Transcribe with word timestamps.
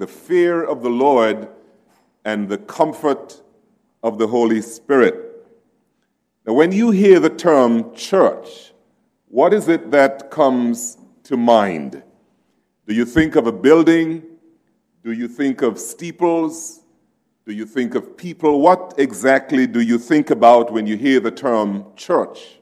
the 0.00 0.06
fear 0.06 0.64
of 0.64 0.82
the 0.82 0.88
Lord 0.88 1.46
and 2.24 2.48
the 2.48 2.56
comfort 2.56 3.42
of 4.02 4.16
the 4.16 4.26
Holy 4.26 4.62
Spirit. 4.62 5.46
Now, 6.46 6.54
when 6.54 6.72
you 6.72 6.90
hear 6.90 7.20
the 7.20 7.28
term 7.28 7.94
church, 7.94 8.72
what 9.28 9.52
is 9.52 9.68
it 9.68 9.90
that 9.90 10.30
comes 10.30 10.96
to 11.24 11.36
mind? 11.36 12.02
Do 12.86 12.94
you 12.94 13.04
think 13.04 13.36
of 13.36 13.46
a 13.46 13.52
building? 13.52 14.22
Do 15.04 15.12
you 15.12 15.28
think 15.28 15.60
of 15.60 15.78
steeples? 15.78 16.80
Do 17.44 17.52
you 17.52 17.66
think 17.66 17.94
of 17.94 18.16
people? 18.16 18.62
What 18.62 18.94
exactly 18.96 19.66
do 19.66 19.80
you 19.80 19.98
think 19.98 20.30
about 20.30 20.72
when 20.72 20.86
you 20.86 20.96
hear 20.96 21.20
the 21.20 21.30
term 21.30 21.84
church? 21.94 22.58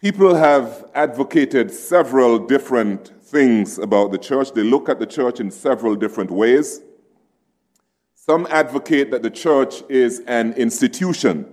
People 0.00 0.36
have 0.36 0.84
advocated 0.94 1.72
several 1.72 2.38
different 2.38 3.12
things 3.34 3.78
about 3.78 4.12
the 4.12 4.18
church. 4.18 4.52
They 4.52 4.62
look 4.62 4.88
at 4.88 5.00
the 5.00 5.06
church 5.06 5.40
in 5.40 5.50
several 5.50 5.96
different 5.96 6.30
ways. 6.30 6.80
Some 8.14 8.46
advocate 8.48 9.10
that 9.10 9.24
the 9.24 9.30
church 9.30 9.82
is 9.88 10.20
an 10.20 10.52
institution, 10.52 11.52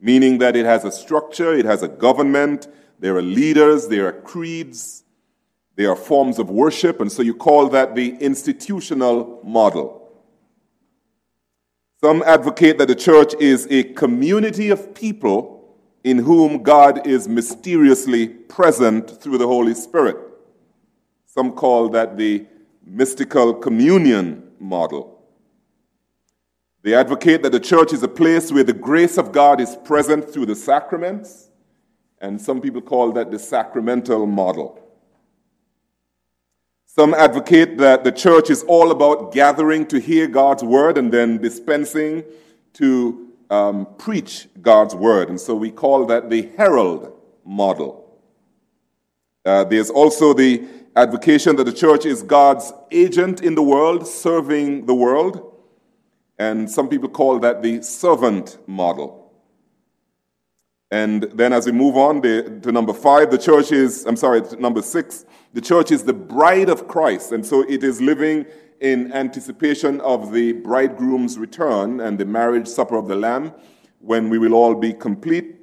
meaning 0.00 0.38
that 0.38 0.56
it 0.56 0.66
has 0.66 0.84
a 0.84 0.90
structure, 0.90 1.54
it 1.54 1.64
has 1.64 1.84
a 1.84 1.88
government, 1.88 2.66
there 2.98 3.16
are 3.16 3.22
leaders, 3.22 3.86
there 3.86 4.08
are 4.08 4.12
creeds, 4.12 5.04
there 5.76 5.90
are 5.90 5.96
forms 5.96 6.40
of 6.40 6.50
worship, 6.50 7.00
and 7.00 7.10
so 7.10 7.22
you 7.22 7.34
call 7.34 7.68
that 7.68 7.94
the 7.94 8.16
institutional 8.16 9.40
model. 9.44 10.12
Some 12.00 12.20
advocate 12.26 12.78
that 12.78 12.88
the 12.88 12.96
church 12.96 13.32
is 13.38 13.68
a 13.70 13.84
community 13.84 14.70
of 14.70 14.92
people 14.92 15.76
in 16.02 16.18
whom 16.18 16.64
God 16.64 17.06
is 17.06 17.28
mysteriously 17.28 18.26
present 18.26 19.22
through 19.22 19.38
the 19.38 19.46
Holy 19.46 19.74
Spirit. 19.74 20.29
Some 21.32 21.52
call 21.52 21.90
that 21.90 22.16
the 22.16 22.44
mystical 22.84 23.54
communion 23.54 24.50
model. 24.58 25.22
They 26.82 26.92
advocate 26.92 27.44
that 27.44 27.52
the 27.52 27.60
church 27.60 27.92
is 27.92 28.02
a 28.02 28.08
place 28.08 28.50
where 28.50 28.64
the 28.64 28.72
grace 28.72 29.16
of 29.16 29.30
God 29.30 29.60
is 29.60 29.76
present 29.84 30.28
through 30.28 30.46
the 30.46 30.56
sacraments, 30.56 31.50
and 32.20 32.40
some 32.40 32.60
people 32.60 32.80
call 32.80 33.12
that 33.12 33.30
the 33.30 33.38
sacramental 33.38 34.26
model. 34.26 34.84
Some 36.86 37.14
advocate 37.14 37.78
that 37.78 38.02
the 38.02 38.10
church 38.10 38.50
is 38.50 38.64
all 38.64 38.90
about 38.90 39.32
gathering 39.32 39.86
to 39.86 40.00
hear 40.00 40.26
God's 40.26 40.64
word 40.64 40.98
and 40.98 41.12
then 41.12 41.38
dispensing 41.38 42.24
to 42.72 43.28
um, 43.50 43.86
preach 43.98 44.48
God's 44.60 44.96
word. 44.96 45.28
And 45.28 45.40
so 45.40 45.54
we 45.54 45.70
call 45.70 46.06
that 46.06 46.28
the 46.28 46.50
herald 46.56 47.16
model. 47.44 48.18
Uh, 49.44 49.62
there's 49.64 49.90
also 49.90 50.34
the 50.34 50.66
advocation 51.00 51.56
that 51.56 51.64
the 51.64 51.72
church 51.72 52.04
is 52.04 52.22
God's 52.22 52.72
agent 52.90 53.40
in 53.42 53.54
the 53.54 53.62
world, 53.62 54.06
serving 54.06 54.84
the 54.84 54.94
world. 54.94 55.56
And 56.38 56.70
some 56.70 56.88
people 56.88 57.08
call 57.08 57.38
that 57.40 57.62
the 57.62 57.82
servant 57.82 58.58
model. 58.66 59.32
And 60.90 61.22
then 61.22 61.52
as 61.52 61.64
we 61.64 61.72
move 61.72 61.96
on 61.96 62.20
to 62.22 62.72
number 62.72 62.92
five, 62.92 63.30
the 63.30 63.38
church 63.38 63.72
is, 63.72 64.04
I'm 64.04 64.16
sorry, 64.16 64.42
number 64.58 64.82
six, 64.82 65.24
the 65.54 65.60
church 65.60 65.90
is 65.90 66.04
the 66.04 66.12
bride 66.12 66.68
of 66.68 66.86
Christ. 66.86 67.32
And 67.32 67.46
so 67.46 67.62
it 67.68 67.82
is 67.82 68.00
living 68.00 68.44
in 68.80 69.12
anticipation 69.12 70.00
of 70.02 70.32
the 70.32 70.52
bridegroom's 70.52 71.38
return 71.38 72.00
and 72.00 72.18
the 72.18 72.24
marriage 72.26 72.68
supper 72.68 72.96
of 72.96 73.08
the 73.08 73.16
Lamb, 73.16 73.52
when 74.00 74.28
we 74.28 74.38
will 74.38 74.54
all 74.54 74.74
be 74.74 74.92
complete. 74.92 75.56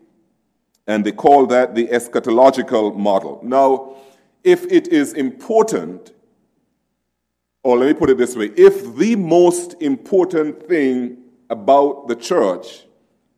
And 0.88 1.06
they 1.06 1.12
call 1.12 1.46
that 1.48 1.76
the 1.76 1.88
eschatological 1.88 2.96
model. 2.96 3.40
Now, 3.44 3.98
if 4.48 4.64
it 4.72 4.88
is 4.88 5.12
important, 5.12 6.14
or 7.64 7.78
let 7.78 7.88
me 7.88 7.94
put 7.94 8.10
it 8.10 8.18
this 8.18 8.34
way 8.34 8.46
if 8.56 8.96
the 8.96 9.14
most 9.18 9.76
important 9.82 10.66
thing 10.70 11.18
about 11.50 12.08
the 12.08 12.16
church 12.16 12.86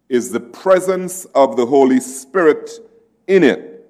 is 0.08 0.32
the 0.32 0.40
presence 0.40 1.26
of 1.34 1.58
the 1.58 1.66
Holy 1.66 2.00
Spirit 2.00 2.70
in 3.26 3.44
it, 3.44 3.90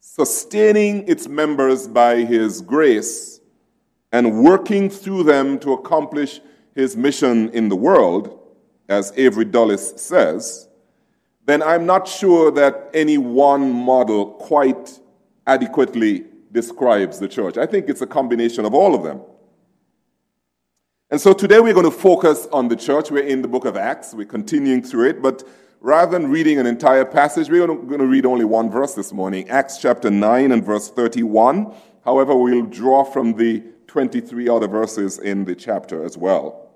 sustaining 0.00 1.08
its 1.08 1.26
members 1.28 1.88
by 1.88 2.16
His 2.16 2.60
grace, 2.60 3.40
and 4.12 4.44
working 4.44 4.90
through 4.90 5.22
them 5.22 5.58
to 5.58 5.72
accomplish 5.72 6.40
his 6.74 6.94
mission 6.94 7.48
in 7.50 7.70
the 7.70 7.76
world, 7.76 8.38
as 8.88 9.12
Avery 9.16 9.46
Dulles 9.46 9.98
says, 10.00 10.68
then 11.46 11.62
I'm 11.62 11.86
not 11.86 12.06
sure 12.06 12.50
that 12.50 12.90
any 12.92 13.16
one 13.16 13.72
model 13.72 14.26
quite 14.26 14.98
adequately 15.46 16.26
describes 16.54 17.18
the 17.18 17.28
church. 17.28 17.58
I 17.58 17.66
think 17.66 17.88
it's 17.90 18.00
a 18.00 18.06
combination 18.06 18.64
of 18.64 18.72
all 18.72 18.94
of 18.94 19.02
them. 19.02 19.20
And 21.10 21.20
so 21.20 21.34
today 21.34 21.60
we're 21.60 21.74
going 21.74 21.84
to 21.84 21.90
focus 21.90 22.48
on 22.52 22.68
the 22.68 22.76
church. 22.76 23.10
We're 23.10 23.26
in 23.26 23.42
the 23.42 23.48
book 23.48 23.66
of 23.66 23.76
Acts, 23.76 24.14
we're 24.14 24.24
continuing 24.24 24.82
through 24.82 25.10
it, 25.10 25.20
but 25.20 25.42
rather 25.80 26.12
than 26.12 26.30
reading 26.30 26.58
an 26.58 26.66
entire 26.66 27.04
passage, 27.04 27.50
we're 27.50 27.66
going 27.66 27.98
to 27.98 28.06
read 28.06 28.24
only 28.24 28.44
one 28.44 28.70
verse 28.70 28.94
this 28.94 29.12
morning 29.12 29.50
Acts 29.50 29.78
chapter 29.78 30.10
9 30.10 30.52
and 30.52 30.64
verse 30.64 30.88
31. 30.88 31.74
However, 32.04 32.34
we'll 32.34 32.66
draw 32.66 33.04
from 33.04 33.34
the 33.34 33.62
23 33.88 34.48
other 34.48 34.68
verses 34.68 35.18
in 35.18 35.44
the 35.44 35.54
chapter 35.54 36.04
as 36.04 36.16
well. 36.16 36.70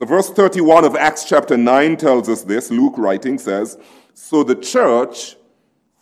The 0.00 0.06
verse 0.06 0.30
31 0.30 0.84
of 0.84 0.96
Acts 0.96 1.24
chapter 1.24 1.56
9 1.56 1.96
tells 1.96 2.28
us 2.28 2.42
this. 2.42 2.70
Luke 2.70 2.94
writing 2.96 3.38
says, 3.38 3.78
So 4.14 4.44
the 4.44 4.54
church 4.54 5.36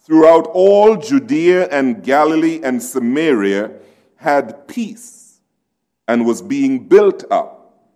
throughout 0.07 0.47
all 0.55 0.97
Judea 0.97 1.69
and 1.69 2.03
Galilee 2.03 2.61
and 2.63 2.81
Samaria 2.81 3.73
had 4.15 4.69
peace 4.69 5.41
and 6.07 6.25
was 6.25 6.41
being 6.41 6.87
built 6.87 7.25
up 7.29 7.91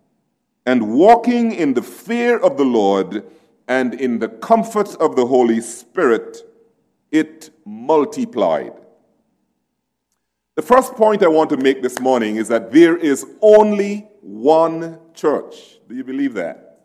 and 0.65 0.93
walking 0.93 1.53
in 1.53 1.73
the 1.73 1.81
fear 1.81 2.37
of 2.37 2.57
the 2.57 2.65
Lord 2.65 3.23
and 3.67 3.93
in 3.93 4.19
the 4.19 4.27
comfort 4.27 4.93
of 4.95 5.15
the 5.15 5.25
Holy 5.25 5.61
Spirit, 5.61 6.39
it 7.11 7.49
multiplied. 7.65 8.73
The 10.55 10.61
first 10.61 10.93
point 10.95 11.23
I 11.23 11.29
want 11.29 11.49
to 11.51 11.57
make 11.57 11.81
this 11.81 11.99
morning 12.01 12.35
is 12.35 12.49
that 12.49 12.73
there 12.73 12.97
is 12.97 13.25
only 13.41 14.09
one 14.19 14.99
church. 15.13 15.79
Do 15.87 15.95
you 15.95 16.03
believe 16.03 16.33
that? 16.33 16.81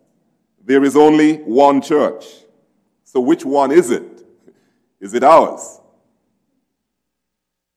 There 0.65 0.85
is 0.85 0.97
only 0.97 1.39
one 1.39 1.83
church. 1.83 2.25
So, 3.03 3.19
which 3.21 3.45
one 3.45 3.73
is 3.73 3.91
it? 3.91 4.16
Is 5.01 5.15
it 5.15 5.23
ours? 5.23 5.81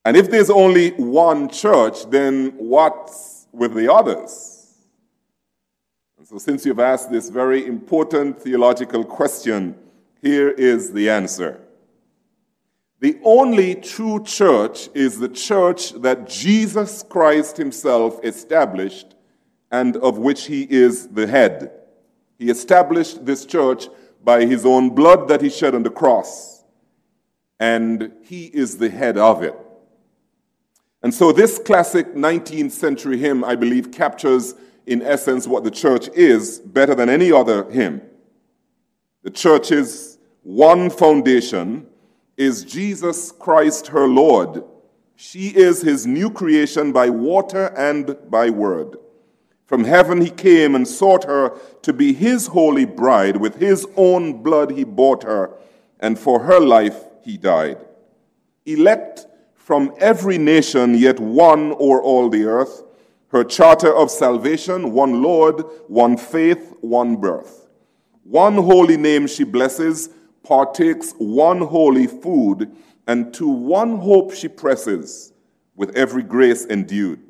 And 0.04 0.16
if 0.16 0.30
there's 0.30 0.50
only 0.50 0.90
one 0.92 1.48
church, 1.48 2.08
then 2.10 2.54
what's 2.56 3.46
with 3.52 3.74
the 3.74 3.92
others? 3.92 4.74
And 6.18 6.26
so, 6.26 6.38
since 6.38 6.64
you've 6.64 6.80
asked 6.80 7.10
this 7.10 7.28
very 7.28 7.66
important 7.66 8.40
theological 8.40 9.04
question, 9.04 9.74
here 10.22 10.50
is 10.50 10.92
the 10.92 11.10
answer. 11.10 11.60
The 13.00 13.18
only 13.24 13.74
true 13.76 14.22
church 14.22 14.90
is 14.92 15.18
the 15.18 15.28
church 15.28 15.92
that 16.02 16.28
Jesus 16.28 17.02
Christ 17.02 17.56
himself 17.56 18.22
established 18.22 19.14
and 19.70 19.96
of 19.96 20.18
which 20.18 20.44
he 20.46 20.62
is 20.68 21.08
the 21.08 21.26
head. 21.26 21.72
He 22.38 22.50
established 22.50 23.24
this 23.24 23.46
church 23.46 23.88
by 24.22 24.44
his 24.44 24.66
own 24.66 24.90
blood 24.90 25.28
that 25.28 25.40
he 25.40 25.48
shed 25.48 25.74
on 25.74 25.82
the 25.82 25.90
cross, 25.90 26.59
and 27.60 28.10
he 28.22 28.46
is 28.46 28.78
the 28.78 28.88
head 28.88 29.18
of 29.18 29.42
it. 29.42 29.54
And 31.02 31.14
so, 31.14 31.30
this 31.30 31.58
classic 31.58 32.14
19th 32.14 32.72
century 32.72 33.18
hymn, 33.18 33.44
I 33.44 33.54
believe, 33.54 33.92
captures 33.92 34.54
in 34.86 35.02
essence 35.02 35.46
what 35.46 35.62
the 35.62 35.70
church 35.70 36.08
is 36.08 36.58
better 36.58 36.94
than 36.94 37.08
any 37.08 37.30
other 37.30 37.70
hymn. 37.70 38.02
The 39.22 39.30
church's 39.30 40.18
one 40.42 40.90
foundation 40.90 41.86
is 42.36 42.64
Jesus 42.64 43.30
Christ 43.30 43.88
her 43.88 44.08
Lord. 44.08 44.64
She 45.16 45.48
is 45.48 45.82
his 45.82 46.06
new 46.06 46.30
creation 46.30 46.92
by 46.92 47.10
water 47.10 47.66
and 47.76 48.16
by 48.30 48.48
word. 48.48 48.96
From 49.66 49.84
heaven 49.84 50.22
he 50.22 50.30
came 50.30 50.74
and 50.74 50.88
sought 50.88 51.24
her 51.24 51.56
to 51.82 51.92
be 51.92 52.14
his 52.14 52.48
holy 52.48 52.86
bride. 52.86 53.36
With 53.36 53.56
his 53.56 53.86
own 53.96 54.42
blood 54.42 54.72
he 54.72 54.84
bought 54.84 55.22
her, 55.22 55.50
and 56.00 56.18
for 56.18 56.40
her 56.40 56.58
life 56.58 57.09
he 57.22 57.36
died. 57.36 57.78
Elect 58.66 59.26
from 59.54 59.94
every 59.98 60.38
nation, 60.38 60.94
yet 60.94 61.20
one 61.20 61.72
o'er 61.72 62.02
all 62.02 62.28
the 62.28 62.44
earth, 62.44 62.82
her 63.28 63.44
charter 63.44 63.94
of 63.94 64.10
salvation, 64.10 64.92
one 64.92 65.22
Lord, 65.22 65.64
one 65.86 66.16
faith, 66.16 66.74
one 66.80 67.16
birth. 67.16 67.68
One 68.24 68.54
holy 68.54 68.96
name 68.96 69.26
she 69.26 69.44
blesses 69.44 70.10
partakes 70.42 71.14
one 71.18 71.60
holy 71.60 72.06
food, 72.06 72.74
and 73.06 73.32
to 73.34 73.48
one 73.48 73.98
hope 73.98 74.32
she 74.32 74.48
presses, 74.48 75.32
with 75.74 75.96
every 75.96 76.22
grace 76.22 76.64
endued. 76.66 77.20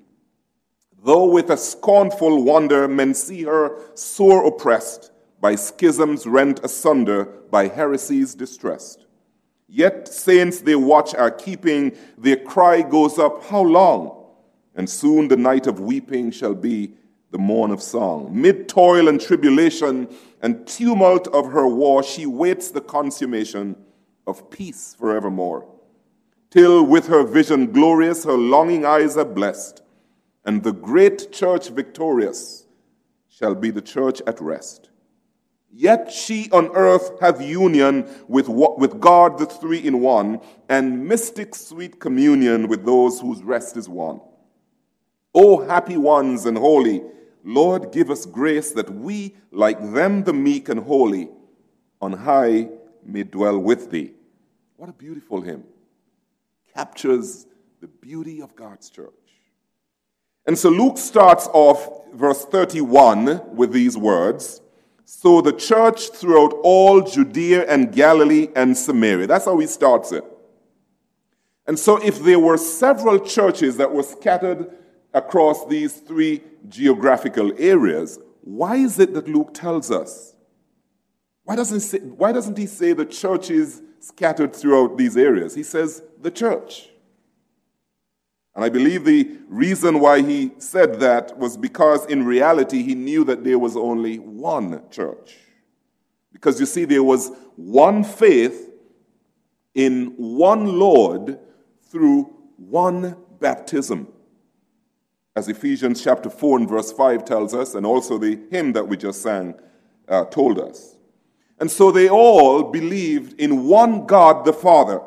Though 1.03 1.27
with 1.27 1.51
a 1.51 1.57
scornful 1.57 2.45
wonder 2.45 2.87
men 2.89 3.15
see 3.15 3.45
her 3.45 3.79
sore 3.95 4.47
oppressed, 4.47 5.13
by 5.41 5.55
schisms 5.55 6.27
rent 6.27 6.61
asunder, 6.63 7.25
by 7.51 7.69
heresies 7.69 8.35
distressed. 8.35 9.07
Yet 9.72 10.08
saints 10.08 10.61
they 10.61 10.75
watch 10.75 11.14
are 11.14 11.31
keeping, 11.31 11.96
their 12.19 12.37
cry 12.37 12.82
goes 12.82 13.19
up, 13.19 13.44
How 13.44 13.62
long? 13.62 14.17
and 14.75 14.88
soon 14.88 15.28
the 15.28 15.37
night 15.37 15.67
of 15.67 15.81
weeping 15.81 16.31
shall 16.31 16.55
be 16.55 16.94
the 17.31 17.38
morn 17.38 17.70
of 17.70 17.82
song. 17.82 18.31
Mid 18.32 18.69
toil 18.69 19.08
and 19.08 19.20
tribulation 19.20 20.08
and 20.43 20.67
tumult 20.67 21.28
of 21.28 21.52
her 21.52 21.67
war, 21.67 22.02
she 22.02 22.26
waits 22.26 22.70
the 22.70 22.81
consummation 22.81 23.76
of 24.26 24.50
peace 24.50 24.94
forevermore. 24.99 25.67
Till 26.50 26.84
with 26.84 27.06
her 27.06 27.22
vision 27.22 27.72
glorious, 27.72 28.25
her 28.25 28.37
longing 28.37 28.84
eyes 28.84 29.17
are 29.17 29.25
blessed, 29.25 29.82
and 30.44 30.62
the 30.62 30.72
great 30.72 31.31
church 31.31 31.69
victorious 31.69 32.67
shall 33.28 33.55
be 33.55 33.70
the 33.70 33.82
church 33.82 34.20
at 34.26 34.40
rest. 34.40 34.90
Yet 35.72 36.11
she 36.11 36.50
on 36.50 36.70
earth 36.75 37.20
hath 37.20 37.40
union 37.40 38.08
with, 38.26 38.49
with 38.49 38.99
God 39.00 39.38
the 39.38 39.46
three 39.46 39.78
in 39.78 40.00
one, 40.00 40.40
and 40.69 41.06
mystic 41.06 41.55
sweet 41.55 42.00
communion 42.00 42.67
with 42.67 42.84
those 42.84 43.20
whose 43.20 43.43
rest 43.43 43.76
is 43.76 43.88
won. 43.88 44.20
O 45.32 45.64
happy 45.64 45.96
ones 45.96 46.44
and 46.44 46.58
holy, 46.58 47.02
Lord, 47.44 47.93
give 47.93 48.11
us 48.11 48.26
grace 48.26 48.72
that 48.72 48.90
we, 48.90 49.37
like 49.52 49.78
them 49.93 50.25
the 50.25 50.32
meek 50.32 50.69
and 50.69 50.81
holy, 50.81 51.31
on 52.00 52.12
high 52.14 52.69
may 53.05 53.22
dwell 53.22 53.58
with 53.58 53.90
thee. 53.90 54.12
What 54.76 54.88
a 54.88 54.93
beautiful 54.93 55.40
hymn. 55.40 55.64
Captures 56.75 57.46
the 57.81 57.87
beauty 57.87 58.43
of 58.43 58.56
God's 58.56 58.90
church. 58.90 59.12
And 60.46 60.58
so 60.58 60.69
Luke 60.69 60.99
starts 60.99 61.49
off 61.52 62.12
verse 62.12 62.44
31 62.44 63.55
with 63.55 63.72
these 63.72 63.96
words 63.96 64.61
So 65.12 65.41
the 65.41 65.53
church 65.53 66.11
throughout 66.12 66.53
all 66.62 67.03
Judea 67.03 67.67
and 67.69 67.93
Galilee 67.93 68.47
and 68.55 68.77
Samaria. 68.77 69.27
That's 69.27 69.45
how 69.45 69.59
he 69.59 69.67
starts 69.67 70.12
it. 70.12 70.23
And 71.67 71.77
so 71.77 71.97
if 71.97 72.21
there 72.21 72.39
were 72.39 72.57
several 72.57 73.19
churches 73.19 73.77
that 73.79 73.93
were 73.93 74.05
scattered 74.05 74.71
across 75.12 75.67
these 75.67 75.95
three 75.95 76.45
geographical 76.69 77.53
areas, 77.59 78.21
why 78.43 78.77
is 78.77 79.01
it 79.01 79.12
that 79.15 79.27
Luke 79.27 79.53
tells 79.53 79.91
us? 79.91 80.37
Why 81.43 81.56
doesn't, 81.56 81.81
say, 81.81 81.99
why 81.99 82.31
doesn't 82.31 82.56
he 82.56 82.67
say 82.67 82.93
the 82.93 83.05
church 83.05 83.51
is 83.51 83.83
scattered 83.99 84.55
throughout 84.55 84.97
these 84.97 85.17
areas? 85.17 85.56
He 85.56 85.65
says 85.65 86.05
the 86.21 86.31
church. 86.31 86.90
And 88.55 88.64
I 88.64 88.69
believe 88.69 89.05
the 89.05 89.38
reason 89.49 90.00
why 90.00 90.23
he 90.23 90.52
said 90.58 91.00
that 91.00 91.38
was 91.38 91.56
because 91.56 92.05
in 92.06 92.25
reality 92.25 92.82
he 92.82 92.94
knew 92.94 93.25
that 93.25 93.44
there 93.44 93.58
was 93.58 93.76
only 93.76 94.19
one 94.19 94.82
church. 94.91 95.37
Because 96.32 96.58
you 96.58 96.67
see, 96.67 96.85
there 96.85 97.02
was 97.02 97.31
one 97.56 98.02
faith 98.02 98.70
in 99.75 100.14
one 100.17 100.79
Lord 100.79 101.38
through 101.91 102.35
one 102.56 103.17
baptism 103.38 104.08
as 105.37 105.49
Ephesians 105.49 106.03
chapter 106.03 106.29
4 106.29 106.58
and 106.58 106.69
verse 106.69 106.93
5 106.93 107.25
tells 107.25 107.55
us, 107.55 107.75
and 107.75 107.87
also 107.87 108.19
the 108.19 108.38
hymn 108.50 108.73
that 108.73 108.87
we 108.87 108.96
just 108.96 109.23
sang 109.23 109.55
uh, 110.08 110.25
told 110.26 110.58
us. 110.58 110.96
And 111.58 111.70
so 111.70 111.91
they 111.91 112.08
all 112.08 112.64
believed 112.64 113.41
in 113.41 113.64
one 113.67 114.06
God 114.06 114.44
the 114.44 114.53
Father, 114.53 115.00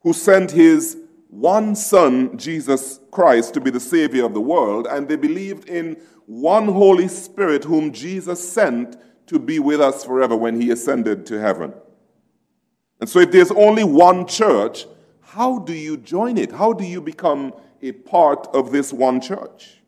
who 0.00 0.12
sent 0.12 0.52
his 0.52 0.96
one 1.28 1.74
Son, 1.76 2.36
Jesus 2.36 3.00
Christ, 3.10 3.54
to 3.54 3.60
be 3.60 3.70
the 3.70 3.80
Savior 3.80 4.24
of 4.24 4.34
the 4.34 4.40
world, 4.40 4.86
and 4.88 5.08
they 5.08 5.16
believed 5.16 5.68
in 5.68 6.00
one 6.26 6.68
Holy 6.68 7.08
Spirit, 7.08 7.64
whom 7.64 7.92
Jesus 7.92 8.46
sent 8.46 8.96
to 9.26 9.38
be 9.38 9.58
with 9.58 9.80
us 9.80 10.04
forever 10.04 10.34
when 10.36 10.60
he 10.60 10.70
ascended 10.70 11.26
to 11.26 11.40
heaven. 11.40 11.74
And 13.00 13.08
so, 13.08 13.20
if 13.20 13.30
there's 13.30 13.50
only 13.52 13.84
one 13.84 14.26
church, 14.26 14.86
how 15.20 15.58
do 15.58 15.72
you 15.72 15.96
join 15.96 16.38
it? 16.38 16.52
How 16.52 16.72
do 16.72 16.84
you 16.84 17.00
become 17.00 17.52
a 17.82 17.92
part 17.92 18.48
of 18.54 18.72
this 18.72 18.92
one 18.92 19.20
church. 19.20 19.80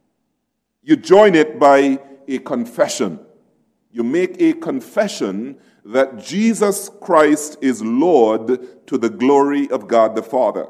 You 0.83 0.97
join 0.97 1.35
it 1.35 1.59
by 1.59 1.99
a 2.29 2.39
confession. 2.39 3.21
You 3.91 4.03
make 4.05 4.41
a 4.41 4.53
confession 4.55 5.59
that 5.85 6.19
Jesus 6.19 6.91
Christ 7.01 7.59
is 7.61 7.83
Lord 7.83 8.87
to 8.87 8.99
the 8.99 9.11
glory 9.11 9.69
of 9.71 9.89
God 9.89 10.15
the 10.15 10.23
Father. 10.23 10.67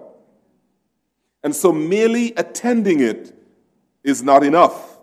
And 1.43 1.55
so 1.55 1.73
merely 1.73 2.33
attending 2.37 3.01
it 3.01 3.35
is 4.05 4.23
not 4.23 4.45
enough. 4.45 4.99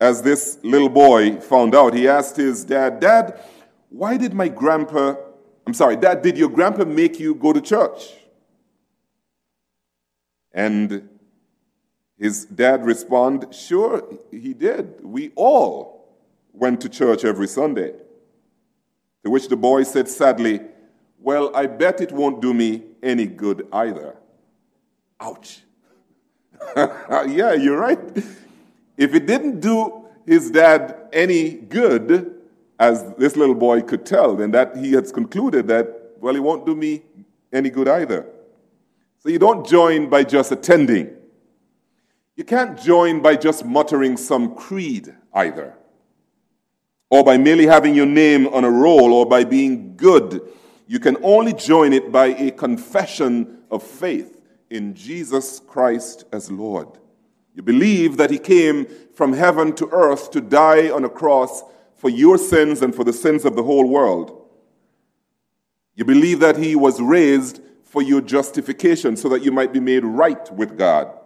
As 0.00 0.22
this 0.22 0.58
little 0.62 0.88
boy 0.88 1.40
found 1.40 1.74
out, 1.74 1.94
he 1.94 2.08
asked 2.08 2.36
his 2.36 2.64
dad, 2.64 3.00
Dad, 3.00 3.40
why 3.88 4.16
did 4.16 4.34
my 4.34 4.48
grandpa, 4.48 5.14
I'm 5.66 5.74
sorry, 5.74 5.96
Dad, 5.96 6.22
did 6.22 6.36
your 6.36 6.48
grandpa 6.48 6.84
make 6.84 7.20
you 7.20 7.34
go 7.34 7.52
to 7.52 7.60
church? 7.60 8.12
And 10.52 11.08
his 12.18 12.44
dad 12.44 12.84
responded, 12.84 13.54
Sure, 13.54 14.02
he 14.30 14.54
did. 14.54 15.04
We 15.04 15.32
all 15.34 16.16
went 16.52 16.80
to 16.82 16.88
church 16.88 17.24
every 17.24 17.48
Sunday. 17.48 17.92
To 19.24 19.30
which 19.30 19.48
the 19.48 19.56
boy 19.56 19.82
said 19.82 20.08
sadly, 20.08 20.60
Well, 21.18 21.54
I 21.56 21.66
bet 21.66 22.00
it 22.00 22.12
won't 22.12 22.40
do 22.40 22.54
me 22.54 22.84
any 23.02 23.26
good 23.26 23.66
either. 23.72 24.16
Ouch. 25.24 25.62
yeah, 26.76 27.54
you're 27.54 27.78
right. 27.78 27.98
If 28.96 29.14
it 29.14 29.26
didn't 29.26 29.60
do 29.60 30.04
his 30.26 30.50
dad 30.50 31.08
any 31.12 31.52
good, 31.52 32.42
as 32.78 33.14
this 33.14 33.34
little 33.34 33.54
boy 33.54 33.80
could 33.80 34.04
tell, 34.04 34.36
then 34.36 34.50
that 34.50 34.76
he 34.76 34.92
has 34.92 35.10
concluded 35.10 35.66
that, 35.68 35.86
well, 36.20 36.36
it 36.36 36.42
won't 36.42 36.66
do 36.66 36.76
me 36.76 37.02
any 37.52 37.70
good 37.70 37.88
either. 37.88 38.26
So 39.20 39.30
you 39.30 39.38
don't 39.38 39.66
join 39.66 40.10
by 40.10 40.24
just 40.24 40.52
attending. 40.52 41.16
You 42.36 42.44
can't 42.44 42.78
join 42.78 43.22
by 43.22 43.36
just 43.36 43.64
muttering 43.64 44.18
some 44.18 44.54
creed 44.54 45.14
either, 45.32 45.74
or 47.08 47.24
by 47.24 47.38
merely 47.38 47.66
having 47.66 47.94
your 47.94 48.06
name 48.06 48.46
on 48.48 48.64
a 48.64 48.70
roll, 48.70 49.14
or 49.14 49.24
by 49.24 49.44
being 49.44 49.96
good. 49.96 50.42
You 50.86 50.98
can 50.98 51.16
only 51.22 51.54
join 51.54 51.94
it 51.94 52.12
by 52.12 52.26
a 52.26 52.50
confession 52.50 53.62
of 53.70 53.82
faith 53.82 54.33
in 54.74 54.94
Jesus 54.94 55.60
Christ 55.60 56.24
as 56.32 56.50
Lord. 56.50 56.88
You 57.54 57.62
believe 57.62 58.16
that 58.16 58.30
He 58.30 58.38
came 58.38 58.86
from 59.14 59.32
heaven 59.32 59.72
to 59.76 59.88
earth 59.92 60.32
to 60.32 60.40
die 60.40 60.90
on 60.90 61.04
a 61.04 61.08
cross 61.08 61.62
for 61.94 62.10
your 62.10 62.36
sins 62.36 62.82
and 62.82 62.94
for 62.94 63.04
the 63.04 63.12
sins 63.12 63.44
of 63.44 63.54
the 63.54 63.62
whole 63.62 63.88
world. 63.88 64.42
You 65.94 66.04
believe 66.04 66.40
that 66.40 66.56
He 66.56 66.74
was 66.74 67.00
raised 67.00 67.60
for 67.84 68.02
your 68.02 68.20
justification 68.20 69.16
so 69.16 69.28
that 69.28 69.44
you 69.44 69.52
might 69.52 69.72
be 69.72 69.78
made 69.78 70.04
right 70.04 70.50
with 70.52 70.76
God. 70.76 71.16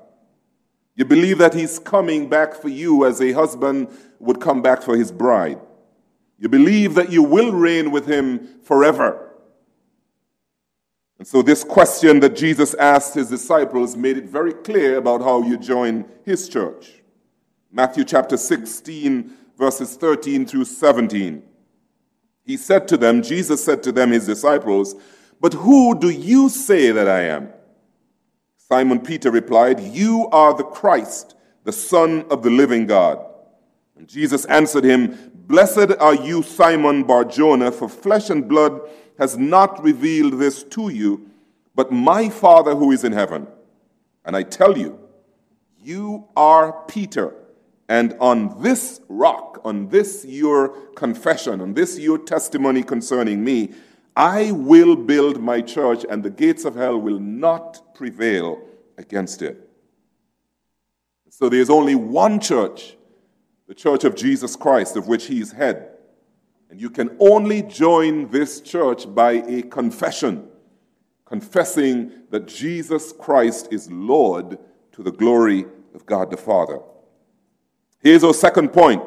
You 0.94 1.06
believe 1.06 1.38
that 1.38 1.54
He's 1.54 1.78
coming 1.78 2.28
back 2.28 2.54
for 2.54 2.68
you 2.68 3.06
as 3.06 3.22
a 3.22 3.32
husband 3.32 3.88
would 4.18 4.40
come 4.40 4.60
back 4.60 4.82
for 4.82 4.94
his 4.94 5.10
bride. 5.10 5.60
You 6.38 6.50
believe 6.50 6.94
that 6.96 7.10
you 7.10 7.22
will 7.22 7.52
reign 7.52 7.90
with 7.90 8.06
Him 8.06 8.60
forever. 8.62 9.27
And 11.18 11.26
so, 11.26 11.42
this 11.42 11.64
question 11.64 12.20
that 12.20 12.36
Jesus 12.36 12.74
asked 12.74 13.14
His 13.14 13.28
disciples 13.28 13.96
made 13.96 14.16
it 14.16 14.26
very 14.26 14.52
clear 14.52 14.96
about 14.98 15.20
how 15.20 15.42
you 15.42 15.58
join 15.58 16.04
His 16.24 16.48
church. 16.48 17.02
Matthew 17.72 18.04
chapter 18.04 18.36
16, 18.36 19.32
verses 19.58 19.96
13 19.96 20.46
through 20.46 20.64
17. 20.64 21.42
He 22.44 22.56
said 22.56 22.88
to 22.88 22.96
them, 22.96 23.22
Jesus 23.22 23.62
said 23.64 23.82
to 23.82 23.92
them, 23.92 24.12
His 24.12 24.26
disciples, 24.26 24.94
but 25.40 25.54
who 25.54 25.98
do 25.98 26.08
you 26.08 26.48
say 26.48 26.90
that 26.90 27.08
I 27.08 27.22
am? 27.22 27.50
Simon 28.56 29.00
Peter 29.00 29.30
replied, 29.30 29.80
You 29.80 30.28
are 30.30 30.54
the 30.54 30.64
Christ, 30.64 31.34
the 31.64 31.72
Son 31.72 32.26
of 32.30 32.42
the 32.42 32.50
living 32.50 32.86
God. 32.86 33.24
And 33.96 34.08
Jesus 34.08 34.44
answered 34.46 34.84
him, 34.84 35.32
Blessed 35.34 35.92
are 35.98 36.14
you, 36.14 36.42
Simon 36.42 37.04
Barjona, 37.04 37.72
for 37.72 37.88
flesh 37.88 38.30
and 38.30 38.48
blood 38.48 38.80
has 39.18 39.36
not 39.36 39.82
revealed 39.82 40.34
this 40.34 40.62
to 40.62 40.88
you, 40.88 41.28
but 41.74 41.92
my 41.92 42.28
Father 42.28 42.74
who 42.74 42.92
is 42.92 43.04
in 43.04 43.12
heaven. 43.12 43.46
And 44.24 44.36
I 44.36 44.42
tell 44.42 44.78
you, 44.78 44.98
you 45.80 46.28
are 46.36 46.72
Peter, 46.86 47.34
and 47.88 48.16
on 48.20 48.62
this 48.62 49.00
rock, 49.08 49.60
on 49.64 49.88
this 49.88 50.24
your 50.24 50.68
confession, 50.94 51.60
on 51.60 51.74
this 51.74 51.98
your 51.98 52.18
testimony 52.18 52.82
concerning 52.82 53.42
me, 53.42 53.72
I 54.14 54.52
will 54.52 54.96
build 54.96 55.40
my 55.40 55.60
church, 55.60 56.04
and 56.08 56.22
the 56.22 56.30
gates 56.30 56.64
of 56.64 56.74
hell 56.74 56.98
will 56.98 57.20
not 57.20 57.94
prevail 57.94 58.60
against 58.96 59.42
it. 59.42 59.68
So 61.30 61.48
there's 61.48 61.70
only 61.70 61.94
one 61.94 62.40
church, 62.40 62.96
the 63.68 63.74
church 63.74 64.02
of 64.02 64.16
Jesus 64.16 64.56
Christ, 64.56 64.96
of 64.96 65.06
which 65.06 65.26
he 65.26 65.40
is 65.40 65.52
head. 65.52 65.97
And 66.70 66.80
you 66.80 66.90
can 66.90 67.16
only 67.18 67.62
join 67.62 68.30
this 68.30 68.60
church 68.60 69.12
by 69.14 69.32
a 69.32 69.62
confession, 69.62 70.48
confessing 71.24 72.12
that 72.30 72.46
Jesus 72.46 73.12
Christ 73.12 73.68
is 73.70 73.90
Lord 73.90 74.58
to 74.92 75.02
the 75.02 75.12
glory 75.12 75.64
of 75.94 76.04
God 76.04 76.30
the 76.30 76.36
Father. 76.36 76.80
Here's 78.00 78.22
our 78.22 78.34
second 78.34 78.72
point. 78.72 79.02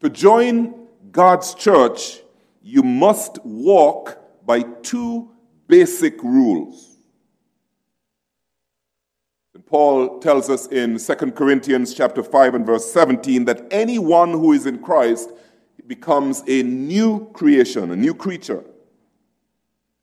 To 0.00 0.10
join 0.10 0.86
God's 1.10 1.54
church, 1.54 2.20
you 2.62 2.82
must 2.82 3.38
walk 3.44 4.18
by 4.44 4.62
two 4.82 5.30
basic 5.68 6.22
rules. 6.22 6.92
Paul 9.72 10.18
tells 10.18 10.50
us 10.50 10.66
in 10.66 10.98
2 10.98 11.14
Corinthians 11.32 11.94
chapter 11.94 12.22
5 12.22 12.56
and 12.56 12.66
verse 12.66 12.92
17 12.92 13.46
that 13.46 13.66
anyone 13.70 14.32
who 14.32 14.52
is 14.52 14.66
in 14.66 14.78
Christ 14.78 15.32
becomes 15.96 16.42
a 16.46 16.62
new 16.62 17.28
creation, 17.34 17.90
a 17.90 17.96
new 17.96 18.14
creature. 18.14 18.64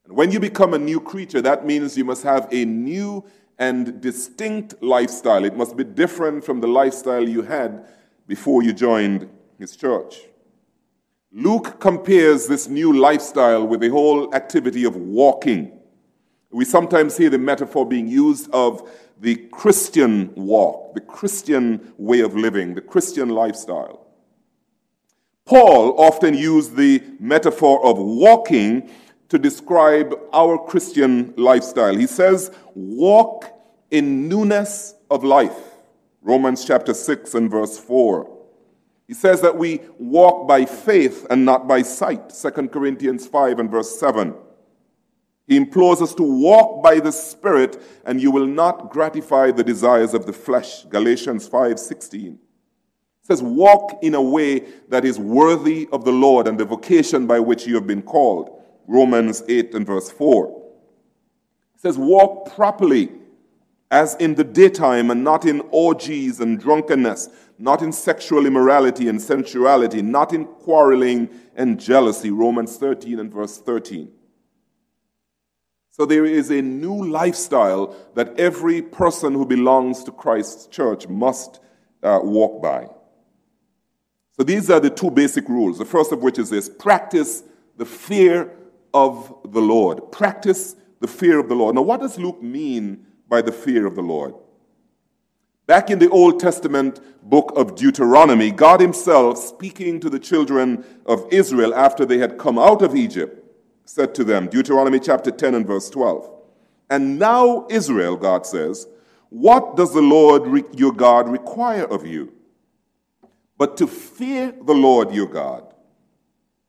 And 0.06 0.16
when 0.16 0.32
you 0.32 0.40
become 0.40 0.76
a 0.76 0.78
new 0.78 1.00
creature, 1.00 1.42
that 1.42 1.66
means 1.66 1.98
you 1.98 2.06
must 2.06 2.22
have 2.22 2.48
a 2.52 2.64
new 2.64 3.26
and 3.58 4.00
distinct 4.00 4.76
lifestyle. 4.84 5.44
It 5.46 5.58
must 5.58 5.76
be 5.76 5.84
different 5.84 6.46
from 6.46 6.62
the 6.62 6.68
lifestyle 6.68 7.28
you 7.28 7.42
had 7.42 7.88
before 8.28 8.62
you 8.62 8.72
joined 8.72 9.28
his 9.58 9.76
church. 9.76 10.20
Luke 11.32 11.80
compares 11.80 12.46
this 12.46 12.68
new 12.68 12.94
lifestyle 12.94 13.66
with 13.66 13.80
the 13.80 13.90
whole 13.90 14.36
activity 14.36 14.84
of 14.84 14.96
walking. 14.96 15.72
We 16.52 16.66
sometimes 16.66 17.18
hear 17.18 17.32
the 17.32 17.40
metaphor 17.40 17.84
being 17.84 18.08
used 18.08 18.48
of 18.52 18.88
the 19.20 19.36
Christian 19.52 20.34
walk, 20.36 20.94
the 20.94 21.02
Christian 21.02 21.94
way 21.98 22.20
of 22.20 22.36
living, 22.36 22.76
the 22.76 22.82
Christian 22.94 23.30
lifestyle. 23.30 24.09
Paul 25.50 26.00
often 26.00 26.36
used 26.36 26.76
the 26.76 27.02
metaphor 27.20 27.84
of 27.84 27.98
walking 27.98 28.88
to 29.30 29.40
describe 29.40 30.14
our 30.32 30.60
Christian 30.60 31.34
lifestyle. 31.38 31.96
He 31.96 32.06
says, 32.06 32.52
walk 32.76 33.46
in 33.90 34.30
newness 34.30 34.94
of 35.10 35.24
life. 35.24 35.58
Romans 36.22 36.64
chapter 36.66 36.94
6 36.94 37.34
and 37.34 37.50
verse 37.50 37.80
4. 37.80 38.30
He 39.08 39.16
says 39.16 39.42
that 39.42 39.58
we 39.58 39.82
walk 39.98 40.48
by 40.48 40.66
faith 40.66 41.26
and 41.32 41.46
not 41.46 41.68
by 41.68 41.82
sight. 41.82 42.30
2 42.30 42.68
Corinthians 42.68 43.26
5 43.26 43.58
and 43.58 43.72
verse 43.72 44.00
7. 44.00 44.36
He 45.48 45.58
implores 45.58 46.00
us 46.00 46.14
to 46.14 46.24
walk 46.24 46.84
by 46.84 47.00
the 47.00 47.12
Spirit, 47.12 47.82
and 48.06 48.22
you 48.22 48.30
will 48.30 48.46
not 48.46 48.92
gratify 48.92 49.50
the 49.50 49.64
desires 49.64 50.14
of 50.14 50.28
the 50.28 50.34
flesh. 50.34 50.86
Galatians 50.86 51.48
5 51.48 51.80
16. 51.80 52.38
Says, 53.30 53.44
Walk 53.44 54.00
in 54.02 54.16
a 54.16 54.22
way 54.22 54.66
that 54.88 55.06
is 55.06 55.20
worthy 55.20 55.88
of 55.92 56.04
the 56.04 56.12
Lord 56.12 56.48
and 56.48 56.60
the 56.60 56.66
vocation 56.66 57.28
by 57.28 57.40
which 57.40 57.68
you 57.68 57.76
have 57.76 57.86
been 57.86 58.02
called. 58.02 58.60
Romans 58.88 59.44
8 59.48 59.76
and 59.76 59.86
verse 59.86 60.10
4. 60.10 60.48
It 61.76 61.82
says, 61.82 61.96
Walk 61.96 62.52
properly 62.56 63.12
as 63.92 64.16
in 64.16 64.34
the 64.34 64.44
daytime 64.44 65.12
and 65.12 65.24
not 65.24 65.46
in 65.46 65.62
orgies 65.70 66.40
and 66.40 66.60
drunkenness, 66.60 67.30
not 67.60 67.84
in 67.84 67.92
sexual 67.92 68.48
immorality 68.48 69.08
and 69.08 69.22
sensuality, 69.22 70.02
not 70.02 70.34
in 70.34 70.46
quarreling 70.46 71.30
and 71.56 71.80
jealousy. 71.80 72.32
Romans 72.32 72.78
13 72.78 73.20
and 73.20 73.32
verse 73.32 73.60
13. 73.60 74.12
So 75.92 76.06
there 76.08 76.26
is 76.26 76.50
a 76.50 76.64
new 76.64 77.06
lifestyle 77.06 77.96
that 78.16 78.40
every 78.40 78.82
person 78.82 79.34
who 79.34 79.46
belongs 79.46 80.04
to 80.06 80.12
Christ's 80.12 80.66
church 80.66 81.08
must 81.08 81.60
uh, 82.02 82.20
walk 82.24 82.62
by. 82.62 82.88
So 84.40 84.46
these 84.46 84.70
are 84.70 84.80
the 84.80 84.90
two 84.90 85.12
basic 85.12 85.50
rules. 85.50 85.78
The 85.80 85.86
first 85.86 86.14
of 86.14 86.24
which 86.24 86.40
is 86.40 86.50
this 86.50 86.70
practice 86.70 87.44
the 87.76 87.86
fear 87.86 88.56
of 88.94 89.36
the 89.52 89.60
Lord. 89.60 90.14
Practice 90.14 90.78
the 91.02 91.10
fear 91.10 91.40
of 91.40 91.50
the 91.50 91.56
Lord. 91.56 91.76
Now, 91.76 91.82
what 91.82 92.00
does 92.00 92.18
Luke 92.18 92.42
mean 92.42 93.06
by 93.28 93.42
the 93.42 93.52
fear 93.52 93.86
of 93.86 93.96
the 93.96 94.02
Lord? 94.02 94.34
Back 95.66 95.90
in 95.90 96.00
the 96.00 96.10
Old 96.10 96.40
Testament 96.40 97.02
book 97.22 97.52
of 97.58 97.76
Deuteronomy, 97.76 98.50
God 98.50 98.80
Himself, 98.80 99.38
speaking 99.38 100.00
to 100.00 100.10
the 100.10 100.20
children 100.20 100.86
of 101.06 101.28
Israel 101.32 101.76
after 101.76 102.06
they 102.06 102.20
had 102.20 102.38
come 102.38 102.58
out 102.58 102.82
of 102.82 102.96
Egypt, 102.96 103.46
said 103.84 104.16
to 104.16 104.24
them, 104.24 104.48
Deuteronomy 104.48 105.02
chapter 105.02 105.32
10 105.32 105.54
and 105.54 105.68
verse 105.68 105.90
12. 105.90 106.32
And 106.90 107.20
now, 107.20 107.68
Israel, 107.70 108.16
God 108.16 108.46
says, 108.46 108.88
what 109.30 109.76
does 109.76 109.94
the 109.94 110.02
Lord 110.02 110.80
your 110.80 110.94
God 110.94 111.28
require 111.28 111.84
of 111.84 112.08
you? 112.08 112.34
But 113.60 113.76
to 113.78 113.88
fear 113.88 114.54
the 114.66 114.74
Lord 114.74 115.14
your 115.14 115.28
God, 115.28 115.74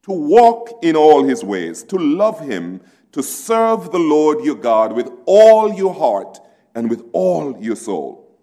to 0.02 0.12
walk 0.12 0.80
in 0.82 0.96
all 0.96 1.22
his 1.22 1.44
ways, 1.44 1.84
to 1.84 1.96
love 1.96 2.40
him, 2.40 2.80
to 3.12 3.22
serve 3.22 3.92
the 3.92 3.98
Lord 3.98 4.44
your 4.44 4.56
God 4.56 4.92
with 4.92 5.08
all 5.24 5.72
your 5.72 5.94
heart 5.94 6.40
and 6.74 6.90
with 6.90 7.04
all 7.12 7.56
your 7.60 7.76
soul. 7.76 8.36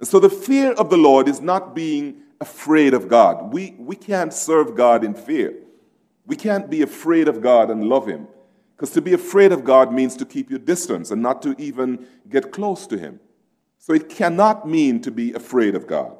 And 0.00 0.08
so 0.08 0.18
the 0.18 0.30
fear 0.30 0.72
of 0.72 0.88
the 0.88 0.96
Lord 0.96 1.28
is 1.28 1.42
not 1.42 1.74
being 1.74 2.22
afraid 2.40 2.94
of 2.94 3.06
God. 3.06 3.52
We, 3.52 3.76
we 3.78 3.96
can't 3.96 4.32
serve 4.32 4.74
God 4.74 5.04
in 5.04 5.12
fear. 5.12 5.54
We 6.24 6.36
can't 6.36 6.70
be 6.70 6.80
afraid 6.80 7.28
of 7.28 7.42
God 7.42 7.70
and 7.70 7.84
love 7.84 8.06
Him. 8.06 8.28
Because 8.74 8.92
to 8.92 9.02
be 9.02 9.12
afraid 9.12 9.52
of 9.52 9.62
God 9.62 9.92
means 9.92 10.16
to 10.16 10.24
keep 10.24 10.48
your 10.48 10.58
distance 10.58 11.10
and 11.10 11.20
not 11.20 11.42
to 11.42 11.54
even 11.58 12.06
get 12.30 12.50
close 12.50 12.86
to 12.86 12.96
Him. 12.96 13.20
So 13.76 13.92
it 13.92 14.08
cannot 14.08 14.66
mean 14.66 15.02
to 15.02 15.10
be 15.10 15.34
afraid 15.34 15.74
of 15.74 15.86
God. 15.86 16.16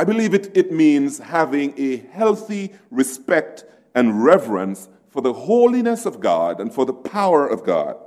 I 0.00 0.04
believe 0.04 0.32
it, 0.32 0.56
it 0.56 0.72
means 0.72 1.18
having 1.18 1.74
a 1.76 1.98
healthy 1.98 2.72
respect 2.90 3.66
and 3.94 4.24
reverence 4.24 4.88
for 5.10 5.20
the 5.20 5.34
holiness 5.34 6.06
of 6.06 6.20
God 6.20 6.58
and 6.58 6.72
for 6.72 6.86
the 6.86 6.94
power 6.94 7.46
of 7.46 7.64
God. 7.64 7.98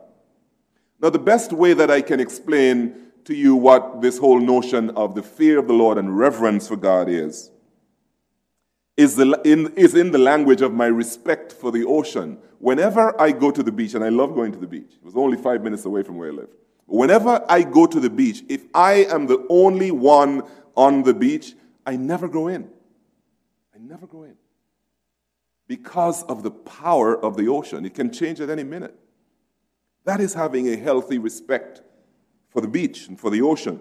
Now, 1.00 1.12
the 1.12 1.20
best 1.20 1.54
way 1.54 1.74
that 1.76 1.92
I 1.92 2.02
can 2.02 2.20
explain 2.20 2.96
to 3.26 3.36
you 3.36 3.56
what 3.56 4.02
this 4.02 4.18
whole 4.18 4.40
notion 4.40 4.90
of 4.90 5.14
the 5.14 5.22
fear 5.22 5.60
of 5.60 5.68
the 5.68 5.74
Lord 5.74 6.00
and 6.00 6.18
reverence 6.18 6.68
for 6.68 6.78
God 6.78 7.10
is 7.10 7.52
is, 8.98 9.16
the, 9.16 9.40
in, 9.46 9.72
is 9.76 9.94
in 9.94 10.10
the 10.10 10.18
language 10.18 10.64
of 10.64 10.74
my 10.74 10.88
respect 10.88 11.52
for 11.52 11.72
the 11.72 11.86
ocean. 11.86 12.40
Whenever 12.58 13.22
I 13.22 13.32
go 13.34 13.52
to 13.52 13.62
the 13.62 13.72
beach, 13.72 13.94
and 13.94 14.04
I 14.04 14.10
love 14.10 14.34
going 14.34 14.52
to 14.54 14.60
the 14.60 14.66
beach, 14.66 14.94
it 14.96 15.06
was 15.06 15.16
only 15.16 15.38
five 15.38 15.62
minutes 15.62 15.86
away 15.86 16.02
from 16.02 16.18
where 16.18 16.30
I 16.30 16.34
live. 16.34 16.50
Whenever 16.88 17.46
I 17.48 17.62
go 17.62 17.86
to 17.86 18.00
the 18.00 18.10
beach, 18.10 18.44
if 18.50 18.64
I 18.74 19.06
am 19.12 19.28
the 19.28 19.46
only 19.48 19.92
one 19.92 20.42
on 20.76 21.04
the 21.04 21.14
beach, 21.14 21.54
I 21.86 21.96
never 21.96 22.28
go 22.28 22.48
in. 22.48 22.70
I 23.74 23.80
never 23.80 24.08
go 24.08 24.24
in. 24.24 24.36
Because 25.68 26.24
of 26.24 26.44
the 26.44 26.52
power 26.52 27.18
of 27.18 27.38
the 27.38 27.48
ocean. 27.48 27.86
It 27.86 27.94
can 27.94 28.12
change 28.12 28.40
at 28.42 28.50
any 28.50 28.64
minute. 28.64 28.96
That 30.06 30.20
is 30.20 30.34
having 30.34 30.68
a 30.68 30.76
healthy 30.76 31.18
respect 31.18 31.82
for 32.50 32.62
the 32.62 32.68
beach 32.68 33.08
and 33.08 33.20
for 33.20 33.30
the 33.30 33.42
ocean. 33.42 33.80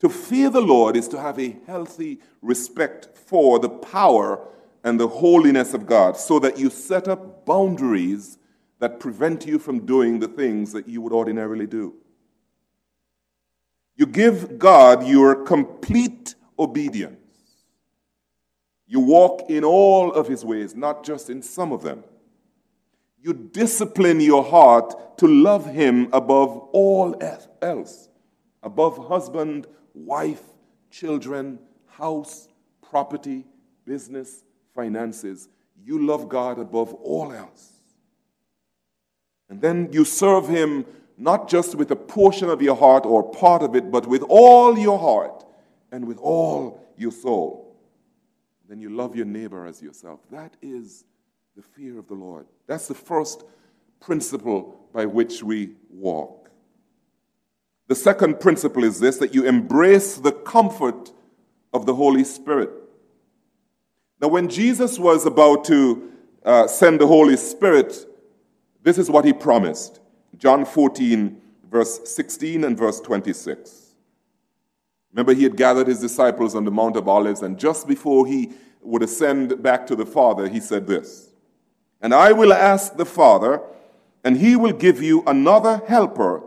To 0.00 0.08
fear 0.08 0.48
the 0.48 0.60
Lord 0.60 0.96
is 0.96 1.08
to 1.08 1.20
have 1.20 1.38
a 1.40 1.56
healthy 1.66 2.20
respect 2.40 3.08
for 3.16 3.58
the 3.58 3.68
power 3.68 4.46
and 4.84 5.00
the 5.00 5.08
holiness 5.08 5.74
of 5.74 5.86
God 5.86 6.16
so 6.16 6.38
that 6.38 6.58
you 6.58 6.70
set 6.70 7.08
up 7.08 7.44
boundaries 7.44 8.38
that 8.78 9.00
prevent 9.00 9.44
you 9.46 9.58
from 9.58 9.84
doing 9.84 10.20
the 10.20 10.28
things 10.28 10.72
that 10.72 10.88
you 10.88 11.00
would 11.00 11.12
ordinarily 11.12 11.66
do. 11.66 11.94
You 13.98 14.06
give 14.06 14.58
God 14.58 15.06
your 15.06 15.44
complete 15.44 16.36
obedience. 16.58 17.16
You 18.86 19.00
walk 19.00 19.50
in 19.50 19.64
all 19.64 20.12
of 20.12 20.28
his 20.28 20.44
ways, 20.44 20.74
not 20.74 21.04
just 21.04 21.28
in 21.28 21.42
some 21.42 21.72
of 21.72 21.82
them. 21.82 22.04
You 23.20 23.34
discipline 23.34 24.20
your 24.20 24.44
heart 24.44 25.18
to 25.18 25.26
love 25.26 25.66
him 25.66 26.08
above 26.12 26.56
all 26.72 27.20
else, 27.60 28.08
above 28.62 29.08
husband, 29.08 29.66
wife, 29.92 30.44
children, 30.90 31.58
house, 31.86 32.48
property, 32.80 33.44
business, 33.84 34.44
finances. 34.76 35.48
You 35.84 36.06
love 36.06 36.28
God 36.28 36.60
above 36.60 36.94
all 36.94 37.32
else. 37.32 37.72
And 39.50 39.60
then 39.60 39.88
you 39.92 40.04
serve 40.04 40.46
Him 40.48 40.84
not 41.18 41.48
just 41.48 41.74
with 41.74 41.90
a 41.90 41.96
portion 41.96 42.48
of 42.48 42.62
your 42.62 42.76
heart 42.76 43.04
or 43.04 43.28
part 43.28 43.62
of 43.62 43.74
it, 43.74 43.90
but 43.90 44.06
with 44.06 44.22
all 44.28 44.78
your 44.78 44.98
heart 44.98 45.44
and 45.90 46.06
with 46.06 46.18
all 46.18 46.80
your 46.96 47.10
soul. 47.10 47.76
Then 48.68 48.80
you 48.80 48.90
love 48.90 49.16
your 49.16 49.26
neighbor 49.26 49.66
as 49.66 49.82
yourself. 49.82 50.20
That 50.30 50.56
is 50.62 51.04
the 51.56 51.62
fear 51.62 51.98
of 51.98 52.06
the 52.06 52.14
Lord. 52.14 52.46
That's 52.68 52.86
the 52.86 52.94
first 52.94 53.44
principle 54.00 54.78
by 54.92 55.06
which 55.06 55.42
we 55.42 55.72
walk. 55.90 56.50
The 57.88 57.96
second 57.96 58.38
principle 58.38 58.84
is 58.84 59.00
this 59.00 59.16
that 59.18 59.34
you 59.34 59.44
embrace 59.44 60.16
the 60.16 60.32
comfort 60.32 61.10
of 61.72 61.84
the 61.84 61.94
Holy 61.94 62.22
Spirit. 62.22 62.70
Now, 64.20 64.28
when 64.28 64.48
Jesus 64.48 64.98
was 64.98 65.26
about 65.26 65.64
to 65.64 66.12
uh, 66.44 66.66
send 66.68 67.00
the 67.00 67.06
Holy 67.06 67.36
Spirit, 67.36 68.06
this 68.82 68.98
is 68.98 69.10
what 69.10 69.24
he 69.24 69.32
promised 69.32 70.00
John 70.36 70.64
14, 70.64 71.40
verse 71.70 72.00
16 72.08 72.64
and 72.64 72.76
verse 72.76 73.00
26. 73.00 73.88
Remember, 75.12 75.34
he 75.34 75.44
had 75.44 75.56
gathered 75.56 75.86
his 75.86 76.00
disciples 76.00 76.54
on 76.54 76.64
the 76.64 76.70
Mount 76.70 76.96
of 76.96 77.08
Olives, 77.08 77.42
and 77.42 77.58
just 77.58 77.88
before 77.88 78.26
he 78.26 78.52
would 78.82 79.02
ascend 79.02 79.62
back 79.62 79.86
to 79.86 79.96
the 79.96 80.06
Father, 80.06 80.48
he 80.48 80.60
said 80.60 80.86
this 80.86 81.30
And 82.00 82.14
I 82.14 82.32
will 82.32 82.52
ask 82.52 82.96
the 82.96 83.06
Father, 83.06 83.60
and 84.22 84.36
he 84.36 84.56
will 84.56 84.72
give 84.72 85.02
you 85.02 85.22
another 85.26 85.82
helper 85.88 86.42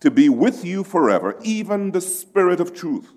to 0.00 0.10
be 0.10 0.28
with 0.28 0.64
you 0.64 0.82
forever, 0.82 1.38
even 1.42 1.92
the 1.92 2.00
Spirit 2.00 2.60
of 2.60 2.74
truth. 2.74 3.12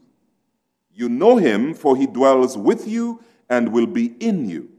You 0.93 1.09
know 1.09 1.37
him, 1.37 1.73
for 1.73 1.97
he 1.97 2.05
dwells 2.05 2.57
with 2.57 2.87
you 2.87 3.23
and 3.49 3.71
will 3.71 3.87
be 3.87 4.13
in 4.19 4.47
you. 4.49 4.69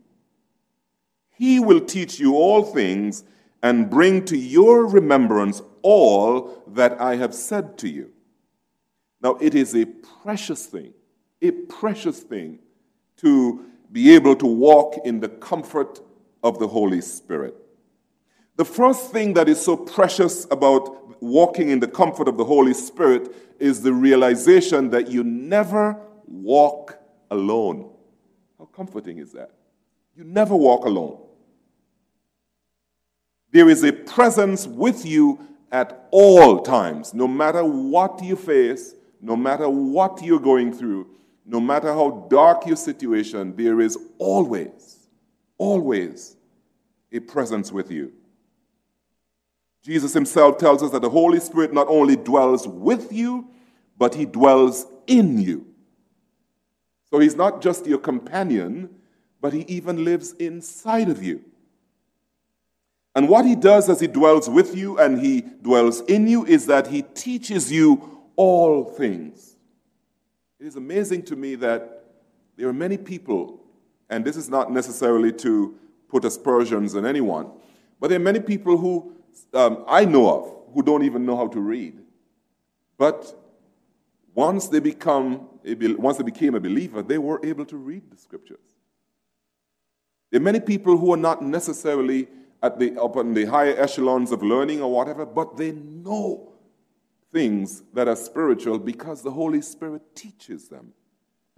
He 1.32 1.58
will 1.58 1.80
teach 1.80 2.20
you 2.20 2.36
all 2.36 2.62
things 2.62 3.24
and 3.64 3.88
bring 3.88 4.22
to 4.26 4.36
your 4.36 4.86
remembrance 4.86 5.62
all 5.80 6.62
that 6.66 7.00
I 7.00 7.16
have 7.16 7.34
said 7.34 7.78
to 7.78 7.88
you. 7.88 8.10
Now, 9.22 9.36
it 9.40 9.54
is 9.54 9.74
a 9.74 9.86
precious 9.86 10.66
thing, 10.66 10.92
a 11.40 11.50
precious 11.50 12.20
thing 12.20 12.58
to 13.16 13.64
be 13.90 14.14
able 14.14 14.36
to 14.36 14.46
walk 14.46 14.98
in 15.06 15.18
the 15.18 15.30
comfort 15.30 15.98
of 16.42 16.58
the 16.58 16.68
Holy 16.68 17.00
Spirit. 17.00 17.56
The 18.56 18.66
first 18.66 19.10
thing 19.12 19.32
that 19.32 19.48
is 19.48 19.62
so 19.62 19.78
precious 19.78 20.46
about 20.50 21.22
walking 21.22 21.70
in 21.70 21.80
the 21.80 21.88
comfort 21.88 22.28
of 22.28 22.36
the 22.36 22.44
Holy 22.44 22.74
Spirit 22.74 23.34
is 23.58 23.80
the 23.80 23.94
realization 23.94 24.90
that 24.90 25.08
you 25.08 25.24
never 25.24 25.98
walk 26.26 26.98
alone. 27.30 27.90
How 28.58 28.66
comforting 28.66 29.16
is 29.16 29.32
that? 29.32 29.52
You 30.14 30.24
never 30.24 30.54
walk 30.54 30.84
alone. 30.84 31.23
There 33.54 33.68
is 33.68 33.84
a 33.84 33.92
presence 33.92 34.66
with 34.66 35.06
you 35.06 35.38
at 35.70 36.08
all 36.10 36.60
times, 36.60 37.14
no 37.14 37.28
matter 37.28 37.64
what 37.64 38.20
you 38.20 38.34
face, 38.34 38.96
no 39.20 39.36
matter 39.36 39.68
what 39.68 40.20
you're 40.24 40.40
going 40.40 40.72
through, 40.72 41.06
no 41.46 41.60
matter 41.60 41.86
how 41.92 42.26
dark 42.28 42.66
your 42.66 42.74
situation, 42.74 43.54
there 43.54 43.80
is 43.80 43.96
always, 44.18 45.06
always 45.56 46.34
a 47.12 47.20
presence 47.20 47.70
with 47.70 47.92
you. 47.92 48.12
Jesus 49.84 50.12
himself 50.12 50.58
tells 50.58 50.82
us 50.82 50.90
that 50.90 51.02
the 51.02 51.10
Holy 51.10 51.38
Spirit 51.38 51.72
not 51.72 51.86
only 51.86 52.16
dwells 52.16 52.66
with 52.66 53.12
you, 53.12 53.46
but 53.96 54.16
he 54.16 54.24
dwells 54.24 54.84
in 55.06 55.38
you. 55.38 55.64
So 57.08 57.20
he's 57.20 57.36
not 57.36 57.62
just 57.62 57.86
your 57.86 57.98
companion, 57.98 58.96
but 59.40 59.52
he 59.52 59.60
even 59.68 60.04
lives 60.04 60.32
inside 60.40 61.08
of 61.08 61.22
you. 61.22 61.44
And 63.14 63.28
what 63.28 63.44
he 63.44 63.54
does 63.54 63.88
as 63.88 64.00
he 64.00 64.06
dwells 64.06 64.50
with 64.50 64.76
you 64.76 64.98
and 64.98 65.20
he 65.20 65.42
dwells 65.62 66.00
in 66.02 66.26
you 66.26 66.44
is 66.44 66.66
that 66.66 66.88
he 66.88 67.02
teaches 67.02 67.70
you 67.70 68.22
all 68.36 68.84
things. 68.84 69.56
It 70.58 70.66
is 70.66 70.76
amazing 70.76 71.22
to 71.24 71.36
me 71.36 71.54
that 71.56 72.04
there 72.56 72.68
are 72.68 72.72
many 72.72 72.96
people, 72.96 73.60
and 74.10 74.24
this 74.24 74.36
is 74.36 74.48
not 74.48 74.72
necessarily 74.72 75.32
to 75.34 75.76
put 76.08 76.24
aspersions 76.24 76.94
on 76.94 77.06
anyone, 77.06 77.50
but 78.00 78.08
there 78.08 78.16
are 78.16 78.22
many 78.22 78.40
people 78.40 78.76
who 78.76 79.12
um, 79.52 79.84
I 79.88 80.04
know 80.04 80.28
of 80.30 80.54
who 80.72 80.82
don't 80.82 81.04
even 81.04 81.24
know 81.24 81.36
how 81.36 81.48
to 81.48 81.60
read. 81.60 82.00
But 82.98 83.34
once 84.34 84.68
they 84.68 84.80
become 84.80 85.48
once 85.64 86.18
they 86.18 86.24
became 86.24 86.54
a 86.54 86.60
believer, 86.60 87.02
they 87.02 87.18
were 87.18 87.40
able 87.44 87.64
to 87.66 87.76
read 87.76 88.10
the 88.10 88.16
scriptures. 88.16 88.58
There 90.30 90.40
are 90.40 90.44
many 90.44 90.60
people 90.60 90.98
who 90.98 91.12
are 91.12 91.18
not 91.18 91.42
necessarily 91.42 92.28
at 92.64 92.78
the, 92.78 92.98
up 92.98 93.16
in 93.16 93.34
the 93.34 93.44
higher 93.44 93.76
echelons 93.76 94.32
of 94.32 94.42
learning 94.42 94.80
or 94.80 94.90
whatever, 94.90 95.26
but 95.26 95.58
they 95.58 95.72
know 95.72 96.54
things 97.30 97.82
that 97.92 98.08
are 98.08 98.16
spiritual 98.16 98.78
because 98.78 99.20
the 99.20 99.30
Holy 99.30 99.60
Spirit 99.60 100.16
teaches 100.16 100.68
them. 100.68 100.94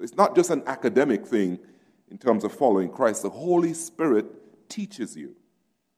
It's 0.00 0.16
not 0.16 0.34
just 0.34 0.50
an 0.50 0.64
academic 0.66 1.24
thing 1.24 1.60
in 2.10 2.18
terms 2.18 2.42
of 2.42 2.52
following 2.52 2.90
Christ. 2.90 3.22
The 3.22 3.30
Holy 3.30 3.72
Spirit 3.72 4.26
teaches 4.68 5.16
you. 5.16 5.36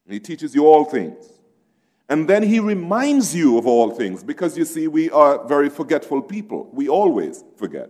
And 0.05 0.13
He 0.13 0.19
teaches 0.19 0.53
you 0.53 0.67
all 0.67 0.85
things. 0.85 1.25
And 2.07 2.27
then 2.29 2.43
He 2.43 2.59
reminds 2.59 3.33
you 3.33 3.57
of 3.57 3.65
all 3.65 3.89
things 3.89 4.23
because 4.23 4.59
you 4.59 4.65
see, 4.65 4.87
we 4.87 5.09
are 5.09 5.43
very 5.47 5.69
forgetful 5.69 6.21
people. 6.21 6.69
We 6.71 6.87
always 6.87 7.43
forget. 7.57 7.89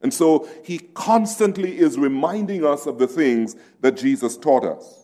And 0.00 0.14
so 0.14 0.48
He 0.64 0.78
constantly 0.78 1.78
is 1.78 1.98
reminding 1.98 2.64
us 2.64 2.86
of 2.86 2.98
the 2.98 3.06
things 3.06 3.54
that 3.82 3.98
Jesus 3.98 4.38
taught 4.38 4.64
us. 4.64 4.97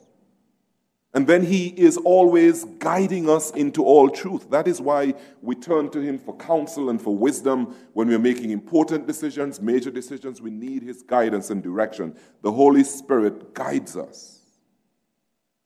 And 1.15 1.29
then 1.29 1.45
he 1.45 1.69
is 1.69 1.97
always 1.99 2.65
guiding 2.81 3.31
us 3.31 3.53
into 3.53 3.85
all 3.85 4.11
truth. 4.11 4.51
That 4.51 4.67
is 4.67 4.81
why 4.81 5.15
we 5.41 5.55
turn 5.55 5.89
to 5.91 6.01
him 6.01 6.19
for 6.19 6.37
counsel 6.37 6.91
and 6.91 7.01
for 7.01 7.17
wisdom 7.17 7.73
when 7.93 8.09
we're 8.09 8.19
making 8.19 8.51
important 8.51 9.07
decisions, 9.07 9.61
major 9.61 9.93
decisions. 9.93 10.41
We 10.41 10.51
need 10.51 10.83
his 10.83 11.03
guidance 11.03 11.51
and 11.51 11.63
direction. 11.63 12.17
The 12.43 12.51
Holy 12.51 12.83
Spirit 12.83 13.55
guides 13.55 13.97
us. 13.97 14.41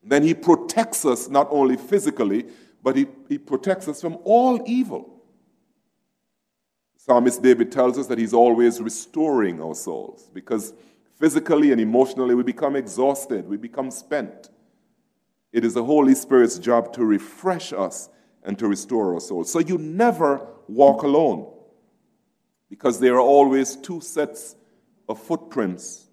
Then 0.03 0.23
he 0.23 0.35
protects 0.35 1.07
us 1.07 1.31
not 1.31 1.49
only 1.51 1.79
physically, 1.79 2.45
but 2.83 2.95
he, 2.95 3.07
he 3.31 3.39
protects 3.39 3.89
us 3.89 4.03
from 4.03 4.19
all 4.25 4.63
evil. 4.67 5.23
Psalmist 6.99 7.43
David 7.43 7.73
tells 7.73 7.97
us 7.97 8.07
that 8.09 8.19
he's 8.19 8.35
always 8.35 8.83
restoring 8.83 9.63
our 9.63 9.75
souls 9.75 10.31
because 10.35 10.75
physically 11.19 11.73
and 11.73 11.81
emotionally 11.81 12.35
we 12.35 12.43
become 12.43 12.77
exhausted, 12.77 13.49
we 13.49 13.57
become 13.57 13.91
spent. 13.91 14.51
It 15.59 15.65
is 15.65 15.75
the 15.75 15.83
Holy 15.83 16.15
Spirit's 16.15 16.57
job 16.57 16.93
to 16.93 17.05
refresh 17.05 17.73
us 17.73 18.11
and 18.45 18.57
to 18.61 18.69
restore 18.69 19.15
our 19.15 19.19
souls. 19.19 19.51
So 19.51 19.59
you 19.59 19.77
never 19.77 20.47
walk 20.69 21.03
alone 21.03 21.53
because 22.71 23.01
there 23.01 23.17
are 23.17 23.21
always 23.21 23.75
two 23.75 24.01
sets 24.01 24.55
of 25.09 25.21
footprints 25.21 26.11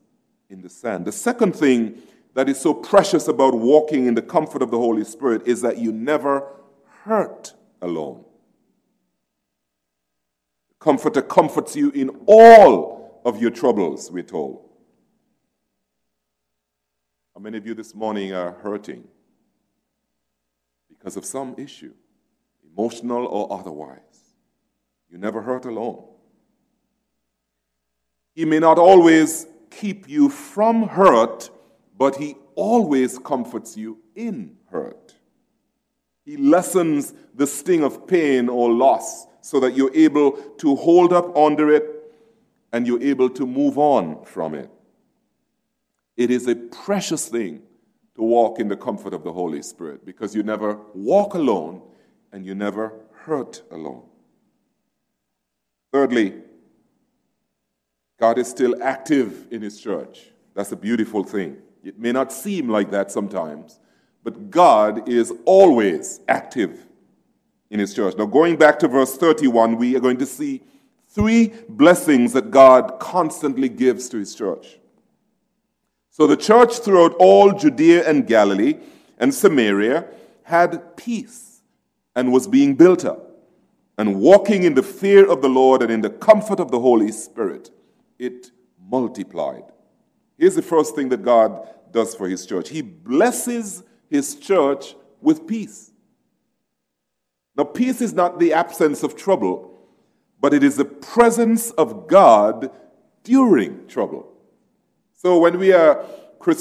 in 0.49 0.63
the 0.63 0.69
sand. 0.69 1.05
The 1.05 1.11
second 1.11 1.55
thing 1.55 2.01
that 2.33 2.49
is 2.49 2.59
so 2.59 2.73
precious 2.73 3.27
about 3.27 3.53
walking 3.53 4.07
in 4.07 4.15
the 4.15 4.23
comfort 4.23 4.63
of 4.63 4.71
the 4.71 4.79
Holy 4.79 5.03
Spirit 5.03 5.43
is 5.45 5.61
that 5.61 5.77
you 5.77 5.91
never 5.91 6.51
hurt 7.03 7.53
alone. 7.83 8.25
Comforter 10.79 11.21
comforts 11.21 11.75
you 11.75 11.91
in 11.91 12.09
all 12.25 13.21
of 13.23 13.39
your 13.39 13.51
troubles, 13.51 14.09
we're 14.11 14.23
told. 14.23 14.67
How 17.35 17.41
many 17.41 17.59
of 17.59 17.67
you 17.67 17.75
this 17.75 17.93
morning 17.93 18.33
are 18.33 18.53
hurting? 18.53 19.07
Because 21.05 21.17
of 21.17 21.23
some 21.25 21.53
issue, 21.59 21.93
emotional 22.73 23.27
or 23.27 23.53
otherwise. 23.53 23.99
You 25.07 25.19
never 25.19 25.39
hurt 25.39 25.65
alone. 25.65 26.03
He 28.33 28.43
may 28.43 28.57
not 28.57 28.79
always 28.79 29.45
keep 29.69 30.09
you 30.09 30.29
from 30.29 30.87
hurt, 30.87 31.51
but 31.95 32.15
He 32.15 32.37
always 32.55 33.19
comforts 33.19 33.77
you 33.77 33.99
in 34.15 34.57
hurt. 34.71 35.13
He 36.25 36.37
lessens 36.37 37.13
the 37.35 37.45
sting 37.45 37.83
of 37.83 38.07
pain 38.07 38.49
or 38.49 38.73
loss 38.73 39.27
so 39.41 39.59
that 39.59 39.75
you're 39.75 39.95
able 39.95 40.31
to 40.31 40.75
hold 40.75 41.13
up 41.13 41.37
under 41.37 41.71
it 41.71 41.85
and 42.73 42.87
you're 42.87 43.03
able 43.03 43.29
to 43.29 43.45
move 43.45 43.77
on 43.77 44.25
from 44.25 44.55
it. 44.55 44.71
It 46.17 46.31
is 46.31 46.47
a 46.47 46.55
precious 46.55 47.29
thing 47.29 47.61
to 48.15 48.23
walk 48.23 48.59
in 48.59 48.67
the 48.67 48.77
comfort 48.77 49.13
of 49.13 49.23
the 49.23 49.31
Holy 49.31 49.61
Spirit 49.61 50.05
because 50.05 50.35
you 50.35 50.43
never 50.43 50.79
walk 50.93 51.33
alone 51.33 51.81
and 52.31 52.45
you 52.45 52.55
never 52.55 52.93
hurt 53.11 53.63
alone. 53.71 54.03
Thirdly, 55.91 56.33
God 58.19 58.37
is 58.37 58.47
still 58.47 58.81
active 58.81 59.47
in 59.51 59.61
His 59.61 59.79
church. 59.79 60.27
That's 60.53 60.71
a 60.71 60.77
beautiful 60.77 61.23
thing. 61.23 61.57
It 61.83 61.99
may 61.99 62.11
not 62.11 62.31
seem 62.31 62.69
like 62.69 62.91
that 62.91 63.11
sometimes, 63.11 63.79
but 64.23 64.49
God 64.49 65.07
is 65.07 65.33
always 65.45 66.21
active 66.27 66.87
in 67.69 67.79
His 67.79 67.93
church. 67.93 68.15
Now, 68.17 68.25
going 68.25 68.55
back 68.55 68.79
to 68.79 68.87
verse 68.87 69.17
31, 69.17 69.77
we 69.77 69.95
are 69.95 69.99
going 69.99 70.17
to 70.17 70.25
see 70.25 70.63
three 71.09 71.53
blessings 71.69 72.33
that 72.33 72.51
God 72.51 72.99
constantly 72.99 73.69
gives 73.69 74.07
to 74.09 74.17
His 74.17 74.33
church. 74.33 74.79
So 76.15 76.27
the 76.27 76.37
church 76.37 76.79
throughout 76.79 77.13
all 77.19 77.51
Judea 77.51 78.09
and 78.09 78.25
Galilee 78.25 78.75
and 79.17 79.33
Samaria 79.33 80.05
had 80.43 80.95
peace 80.95 81.59
and 82.15 82.31
was 82.31 82.47
being 82.47 82.75
built 82.75 83.03
up 83.03 83.31
and 83.97 84.21
walking 84.21 84.63
in 84.63 84.75
the 84.75 84.81
fear 84.81 85.29
of 85.29 85.41
the 85.41 85.49
Lord 85.49 85.81
and 85.81 85.91
in 85.91 85.99
the 85.99 86.09
comfort 86.09 86.61
of 86.61 86.71
the 86.71 86.79
Holy 86.79 87.11
Spirit. 87.11 87.69
It 88.17 88.51
multiplied. 88.89 89.65
Here's 90.37 90.55
the 90.55 90.61
first 90.61 90.95
thing 90.95 91.09
that 91.09 91.21
God 91.21 91.67
does 91.91 92.15
for 92.15 92.29
his 92.29 92.45
church 92.45 92.69
He 92.69 92.81
blesses 92.81 93.83
his 94.09 94.35
church 94.35 94.95
with 95.19 95.45
peace. 95.45 95.91
Now, 97.57 97.65
peace 97.65 97.99
is 97.99 98.13
not 98.13 98.39
the 98.39 98.53
absence 98.53 99.03
of 99.03 99.17
trouble, 99.17 99.77
but 100.39 100.53
it 100.53 100.63
is 100.63 100.77
the 100.77 100.85
presence 100.85 101.71
of 101.71 102.07
God 102.07 102.71
during 103.25 103.85
trouble. 103.89 104.31
So 105.25 105.39
when 105.39 105.57
we 105.57 105.73
are 105.73 106.05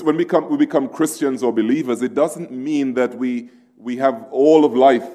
when 0.01 0.17
we, 0.17 0.25
come, 0.25 0.49
we 0.49 0.57
become 0.57 0.89
Christians 0.89 1.43
or 1.43 1.53
believers, 1.53 2.01
it 2.01 2.15
doesn't 2.15 2.51
mean 2.51 2.95
that 2.95 3.15
we, 3.15 3.51
we 3.77 3.99
have 3.99 4.25
all 4.31 4.65
of 4.65 4.73
life 4.73 5.07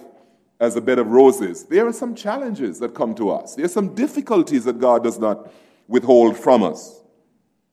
as 0.59 0.75
a 0.75 0.81
bed 0.81 0.99
of 0.99 1.07
roses. 1.07 1.63
There 1.63 1.87
are 1.87 1.91
some 1.91 2.13
challenges 2.13 2.77
that 2.77 2.93
come 2.93 3.15
to 3.15 3.31
us. 3.31 3.55
There 3.55 3.65
are 3.65 3.67
some 3.67 3.95
difficulties 3.95 4.65
that 4.65 4.79
God 4.79 5.03
does 5.03 5.17
not 5.17 5.51
withhold 5.87 6.37
from 6.37 6.61
us. 6.61 7.01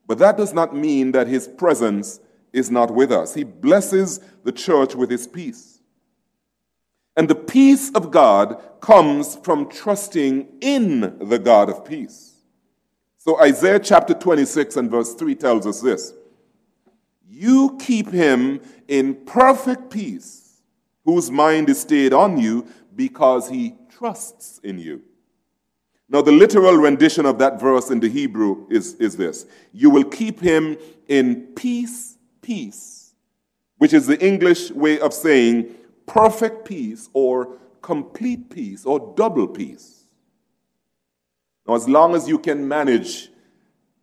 But 0.07 0.17
that 0.17 0.35
does 0.35 0.51
not 0.51 0.75
mean 0.75 1.11
that 1.11 1.27
His 1.27 1.47
presence 1.47 2.21
is 2.51 2.71
not 2.71 2.89
with 2.89 3.11
us. 3.11 3.35
He 3.35 3.43
blesses 3.43 4.19
the 4.45 4.51
church 4.51 4.95
with 4.95 5.11
His 5.11 5.27
peace. 5.27 5.79
And 7.15 7.29
the 7.29 7.35
peace 7.35 7.91
of 7.91 8.09
God 8.09 8.59
comes 8.81 9.35
from 9.43 9.69
trusting 9.69 10.57
in 10.59 11.19
the 11.19 11.37
God 11.37 11.69
of 11.69 11.85
peace. 11.85 12.36
So 13.27 13.37
Isaiah 13.41 13.79
chapter 13.79 14.13
26 14.13 14.77
and 14.77 14.89
verse 14.89 15.13
3 15.13 15.35
tells 15.35 15.67
us 15.67 15.81
this 15.81 16.13
You 17.27 17.77
keep 17.77 18.09
him 18.09 18.61
in 18.87 19.15
perfect 19.25 19.89
peace, 19.89 20.61
whose 21.03 21.29
mind 21.29 21.69
is 21.69 21.81
stayed 21.81 22.13
on 22.13 22.37
you 22.37 22.65
because 22.95 23.49
he 23.49 23.75
trusts 23.89 24.61
in 24.63 24.79
you. 24.79 25.01
Now, 26.07 26.21
the 26.21 26.31
literal 26.31 26.77
rendition 26.77 27.25
of 27.25 27.37
that 27.39 27.59
verse 27.59 27.89
in 27.89 27.99
the 27.99 28.07
Hebrew 28.07 28.65
is, 28.69 28.93
is 28.93 29.17
this 29.17 29.45
You 29.73 29.89
will 29.89 30.05
keep 30.05 30.39
him 30.39 30.77
in 31.09 31.47
peace, 31.47 32.17
peace, 32.41 33.13
which 33.77 33.91
is 33.91 34.07
the 34.07 34.25
English 34.25 34.71
way 34.71 35.01
of 35.01 35.13
saying 35.13 35.75
perfect 36.05 36.63
peace 36.63 37.09
or 37.11 37.57
complete 37.81 38.49
peace 38.49 38.85
or 38.85 39.13
double 39.17 39.49
peace. 39.49 39.96
Now, 41.67 41.75
as 41.75 41.89
long 41.89 42.15
as 42.15 42.27
you 42.27 42.39
can 42.39 42.67
manage 42.67 43.29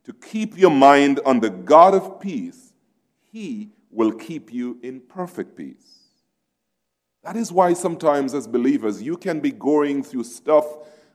to 0.05 0.13
keep 0.13 0.59
your 0.59 0.71
mind 0.71 1.21
on 1.25 1.41
the 1.41 1.51
God 1.51 1.95
of 1.95 2.21
peace, 2.21 2.73
he 3.33 3.71
will 3.91 4.13
keep 4.13 4.53
you 4.53 4.79
in 4.83 5.01
perfect 5.01 5.57
peace. 5.57 6.01
That 7.23 7.37
is 7.37 7.51
why 7.51 7.73
sometimes, 7.73 8.35
as 8.35 8.47
believers, 8.47 9.01
you 9.01 9.17
can 9.17 9.41
be 9.41 9.51
going 9.51 10.03
through 10.03 10.25
stuff 10.25 10.67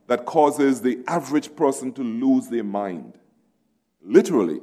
that 0.07 0.25
causes 0.25 0.81
the 0.81 1.03
average 1.07 1.55
person 1.55 1.93
to 1.93 2.01
lose 2.01 2.47
their 2.47 2.63
mind. 2.63 3.19
Literally, 4.01 4.59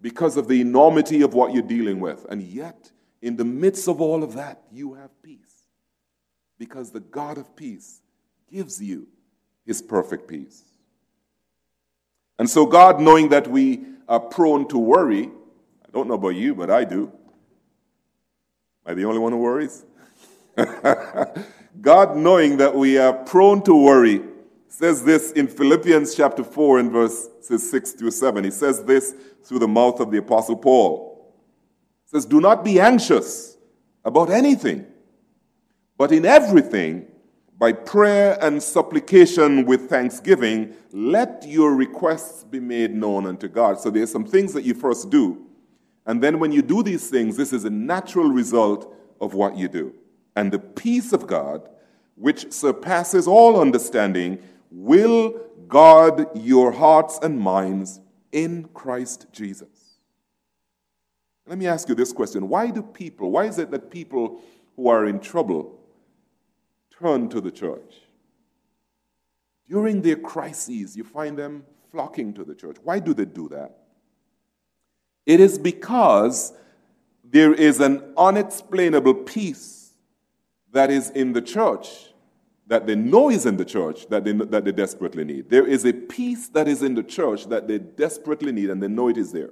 because 0.00 0.36
of 0.36 0.46
the 0.46 0.60
enormity 0.60 1.22
of 1.22 1.34
what 1.34 1.52
you're 1.52 1.62
dealing 1.62 1.98
with. 1.98 2.26
And 2.28 2.42
yet, 2.42 2.92
in 3.22 3.36
the 3.36 3.44
midst 3.44 3.88
of 3.88 4.00
all 4.00 4.22
of 4.22 4.34
that, 4.34 4.62
you 4.70 4.94
have 4.94 5.10
peace. 5.22 5.64
Because 6.58 6.90
the 6.90 7.00
God 7.00 7.38
of 7.38 7.56
peace 7.56 8.02
gives 8.52 8.80
you 8.80 9.08
his 9.66 9.82
perfect 9.82 10.28
peace. 10.28 10.62
And 12.38 12.48
so, 12.50 12.66
God, 12.66 13.00
knowing 13.00 13.28
that 13.28 13.46
we 13.46 13.84
are 14.08 14.20
prone 14.20 14.68
to 14.68 14.78
worry, 14.78 15.26
I 15.26 15.90
don't 15.92 16.08
know 16.08 16.14
about 16.14 16.34
you, 16.34 16.54
but 16.54 16.70
I 16.70 16.84
do. 16.84 17.12
Am 18.86 18.92
I 18.92 18.94
the 18.94 19.04
only 19.04 19.18
one 19.18 19.32
who 19.32 19.38
worries? 19.38 19.84
God, 21.80 22.16
knowing 22.16 22.56
that 22.58 22.74
we 22.74 22.98
are 22.98 23.12
prone 23.12 23.62
to 23.64 23.74
worry, 23.74 24.22
says 24.68 25.04
this 25.04 25.32
in 25.32 25.46
Philippians 25.46 26.14
chapter 26.14 26.42
4 26.42 26.80
and 26.80 26.90
verses 26.90 27.70
6 27.70 27.92
through 27.92 28.10
7. 28.10 28.44
He 28.44 28.50
says 28.50 28.82
this 28.84 29.14
through 29.44 29.60
the 29.60 29.68
mouth 29.68 30.00
of 30.00 30.10
the 30.10 30.18
Apostle 30.18 30.56
Paul. 30.56 31.32
He 32.04 32.10
says, 32.10 32.26
Do 32.26 32.40
not 32.40 32.64
be 32.64 32.80
anxious 32.80 33.56
about 34.04 34.30
anything, 34.30 34.86
but 35.96 36.12
in 36.12 36.24
everything, 36.24 37.06
by 37.64 37.72
prayer 37.72 38.36
and 38.42 38.62
supplication 38.62 39.64
with 39.64 39.88
thanksgiving, 39.88 40.74
let 40.92 41.46
your 41.48 41.74
requests 41.74 42.44
be 42.44 42.60
made 42.60 42.94
known 42.94 43.24
unto 43.24 43.48
God. 43.48 43.80
So 43.80 43.88
there's 43.88 44.12
some 44.12 44.26
things 44.26 44.52
that 44.52 44.64
you 44.64 44.74
first 44.74 45.08
do. 45.08 45.46
And 46.04 46.22
then 46.22 46.40
when 46.40 46.52
you 46.52 46.60
do 46.60 46.82
these 46.82 47.08
things, 47.08 47.38
this 47.38 47.54
is 47.54 47.64
a 47.64 47.70
natural 47.70 48.28
result 48.28 48.94
of 49.18 49.32
what 49.32 49.56
you 49.56 49.68
do. 49.68 49.94
And 50.36 50.52
the 50.52 50.58
peace 50.58 51.14
of 51.14 51.26
God, 51.26 51.66
which 52.16 52.52
surpasses 52.52 53.26
all 53.26 53.58
understanding, 53.58 54.42
will 54.70 55.40
guard 55.66 56.26
your 56.34 56.70
hearts 56.70 57.18
and 57.22 57.40
minds 57.40 57.98
in 58.30 58.68
Christ 58.74 59.28
Jesus. 59.32 60.00
Let 61.46 61.56
me 61.56 61.66
ask 61.66 61.88
you 61.88 61.94
this 61.94 62.12
question 62.12 62.50
Why 62.50 62.70
do 62.70 62.82
people, 62.82 63.30
why 63.30 63.46
is 63.46 63.58
it 63.58 63.70
that 63.70 63.90
people 63.90 64.42
who 64.76 64.88
are 64.88 65.06
in 65.06 65.18
trouble 65.18 65.80
turn 67.04 67.28
to 67.28 67.40
the 67.40 67.50
church? 67.50 67.94
During 69.68 70.00
their 70.00 70.16
crises, 70.16 70.96
you 70.96 71.04
find 71.04 71.38
them 71.38 71.64
flocking 71.90 72.32
to 72.34 72.44
the 72.44 72.54
church. 72.54 72.76
Why 72.82 72.98
do 72.98 73.12
they 73.12 73.26
do 73.26 73.48
that? 73.50 73.78
It 75.26 75.40
is 75.40 75.58
because 75.58 76.52
there 77.22 77.52
is 77.52 77.80
an 77.80 78.02
unexplainable 78.16 79.14
peace 79.14 79.92
that 80.72 80.90
is 80.90 81.10
in 81.10 81.32
the 81.32 81.42
church 81.42 81.88
that 82.66 82.86
they 82.86 82.94
know 82.94 83.30
is 83.30 83.44
in 83.44 83.58
the 83.58 83.64
church 83.64 84.08
that 84.08 84.24
they, 84.24 84.32
that 84.32 84.64
they 84.64 84.72
desperately 84.72 85.24
need. 85.24 85.50
There 85.50 85.66
is 85.66 85.84
a 85.84 85.92
peace 85.92 86.48
that 86.48 86.66
is 86.66 86.82
in 86.82 86.94
the 86.94 87.02
church 87.02 87.46
that 87.48 87.68
they 87.68 87.78
desperately 87.78 88.52
need 88.52 88.70
and 88.70 88.82
they 88.82 88.88
know 88.88 89.08
it 89.08 89.18
is 89.18 89.32
there. 89.32 89.50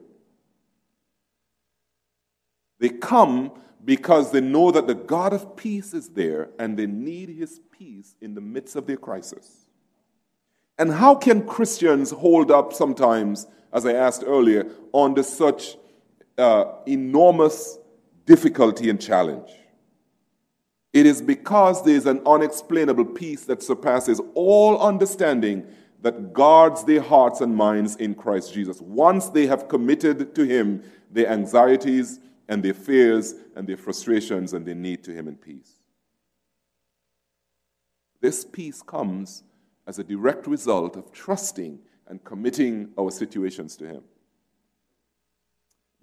They 2.79 2.89
come 2.89 3.53
because 3.85 4.31
they 4.31 4.41
know 4.41 4.71
that 4.71 4.87
the 4.87 4.95
God 4.95 5.33
of 5.33 5.57
peace 5.57 5.93
is 5.95 6.09
there 6.09 6.51
and 6.59 6.79
they 6.79 6.87
need 6.87 7.29
his 7.29 7.61
peace 7.71 8.15
in 8.21 8.35
the 8.35 8.41
midst 8.41 8.77
of 8.77 8.87
their 8.87 8.97
crisis. 8.97 9.67
And 10.79 10.93
how 10.93 11.15
can 11.15 11.47
Christians 11.47 12.11
hold 12.11 12.51
up 12.51 12.73
sometimes, 12.73 13.47
as 13.73 13.85
I 13.85 13.93
asked 13.93 14.25
earlier, 14.27 14.67
under 14.95 15.23
such 15.23 15.77
uh, 16.39 16.65
enormous 16.87 17.79
difficulty 18.25 18.89
and 18.89 19.01
challenge? 19.01 19.51
It 20.93 21.07
is 21.07 21.23
because 21.23 21.85
there 21.85 21.95
is 21.95 22.07
an 22.07 22.21
unexplainable 22.27 23.07
peace 23.07 23.45
that 23.47 23.63
surpasses 23.63 24.21
all 24.35 24.79
understanding 24.81 25.67
that 26.03 26.33
guards 26.33 26.85
their 26.85 27.01
hearts 27.01 27.41
and 27.41 27.57
minds 27.57 27.97
in 27.97 28.15
Christ 28.15 28.53
Jesus. 28.53 28.81
Once 28.81 29.29
they 29.29 29.47
have 29.47 29.69
committed 29.69 30.35
to 30.35 30.45
Him 30.45 30.83
their 31.11 31.29
anxieties 31.29 32.19
and 32.53 32.63
their 32.63 32.75
fears 32.75 33.35
and 33.57 33.67
their 33.67 33.79
frustrations 33.79 34.53
and 34.53 34.67
their 34.67 34.75
need 34.75 35.03
to 35.05 35.11
Him 35.11 35.27
in 35.27 35.37
peace. 35.37 35.81
This 38.21 38.45
peace 38.45 38.83
comes 38.83 39.43
as 39.87 39.99
a 39.99 40.05
direct 40.05 40.47
result 40.47 40.97
of 40.97 41.11
trusting 41.13 41.79
and 42.07 42.23
committing 42.25 42.91
our 42.99 43.11
situations 43.11 43.75
to 43.79 43.87
Him. 43.87 44.03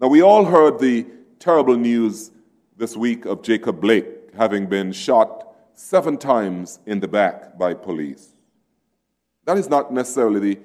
Now, 0.01 0.07
we 0.07 0.23
all 0.23 0.45
heard 0.45 0.79
the 0.79 1.05
terrible 1.38 1.77
news 1.77 2.31
this 2.75 2.97
week 2.97 3.25
of 3.25 3.43
Jacob 3.43 3.79
Blake 3.79 4.33
having 4.35 4.65
been 4.65 4.91
shot 4.91 5.55
seven 5.75 6.17
times 6.17 6.79
in 6.88 6.99
the 6.99 7.07
back 7.07 7.59
by 7.59 7.75
police. 7.75 8.33
That 9.45 9.59
is 9.59 9.69
not 9.69 9.93
necessarily 9.93 10.39
the, 10.39 10.59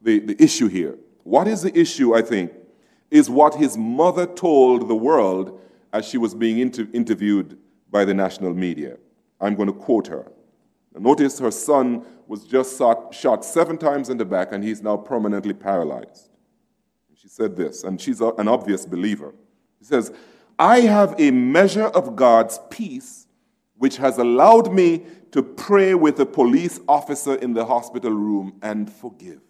the, 0.00 0.18
the 0.20 0.42
issue 0.42 0.68
here. 0.68 0.96
What 1.24 1.48
is 1.48 1.62
the 1.62 1.76
issue, 1.76 2.14
I 2.14 2.22
think, 2.22 2.52
is 3.10 3.30
what 3.30 3.54
his 3.54 3.76
mother 3.76 4.26
told 4.26 4.88
the 4.88 4.94
world 4.94 5.60
as 5.92 6.06
she 6.06 6.18
was 6.18 6.34
being 6.34 6.58
inter- 6.58 6.88
interviewed 6.92 7.58
by 7.90 8.04
the 8.04 8.14
national 8.14 8.54
media. 8.54 8.96
I'm 9.40 9.54
going 9.54 9.68
to 9.68 9.72
quote 9.74 10.08
her. 10.08 10.30
Notice 10.96 11.38
her 11.38 11.50
son 11.50 12.04
was 12.26 12.44
just 12.44 12.78
shot, 13.12 13.44
seven 13.44 13.78
times 13.78 14.08
in 14.08 14.16
the 14.16 14.24
back 14.24 14.52
and 14.52 14.62
he's 14.62 14.82
now 14.82 14.96
permanently 14.96 15.54
paralyzed. 15.54 16.30
She 17.16 17.28
said 17.28 17.56
this, 17.56 17.84
and 17.84 18.00
she's 18.00 18.20
an 18.20 18.48
obvious 18.48 18.84
believer. 18.84 19.34
She 19.78 19.86
says, 19.86 20.12
I 20.58 20.80
have 20.80 21.14
a 21.18 21.30
measure 21.30 21.86
of 21.86 22.16
God's 22.16 22.60
peace 22.70 23.26
which 23.76 23.96
has 23.96 24.18
allowed 24.18 24.72
me 24.72 25.04
to 25.32 25.42
pray 25.42 25.94
with 25.94 26.20
a 26.20 26.26
police 26.26 26.80
officer 26.88 27.34
in 27.34 27.54
the 27.54 27.64
hospital 27.64 28.12
room 28.12 28.54
and 28.62 28.90
forgive. 28.90 29.40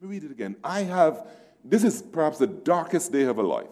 Let 0.00 0.08
me 0.10 0.16
read 0.16 0.24
it 0.24 0.30
again. 0.30 0.56
I 0.64 0.82
have, 0.82 1.26
this 1.64 1.84
is 1.84 2.02
perhaps 2.02 2.38
the 2.38 2.46
darkest 2.46 3.12
day 3.12 3.22
of 3.22 3.36
her 3.36 3.42
life. 3.42 3.68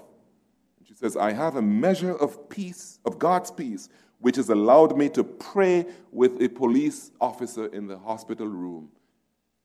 She 0.87 0.95
says, 0.95 1.17
I 1.17 1.33
have 1.33 1.57
a 1.57 1.63
measure 1.63 2.17
of 2.17 2.49
peace, 2.49 2.99
of 3.05 3.19
God's 3.19 3.51
peace, 3.51 3.89
which 4.19 4.37
has 4.37 4.49
allowed 4.49 4.97
me 4.97 5.09
to 5.11 5.25
pray 5.25 5.87
with 6.13 6.41
a 6.43 6.49
police 6.49 7.11
officer 7.21 7.67
in 7.67 7.87
the 7.87 7.99
hospital 7.99 8.47
room 8.47 8.91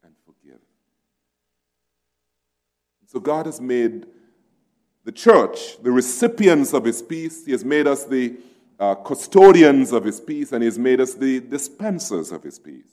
and 0.03 0.13
forgive. 0.25 0.59
So 3.07 3.19
God 3.19 3.45
has 3.45 3.59
made 3.59 4.05
the 5.03 5.11
church, 5.11 5.81
the 5.83 5.91
recipients 5.91 6.73
of 6.73 6.83
his 6.83 7.01
peace. 7.01 7.45
He 7.45 7.51
has 7.51 7.63
made 7.63 7.88
us 7.88 8.05
the 8.05 8.38
uh, 8.79 8.95
custodians 8.95 9.91
of 9.91 10.03
his 10.03 10.19
peace, 10.19 10.51
and 10.51 10.61
he 10.61 10.65
has 10.65 10.79
made 10.79 10.99
us 10.99 11.13
the 11.13 11.39
dispensers 11.39 12.31
of 12.31 12.43
his 12.43 12.59
peace. 12.59 12.83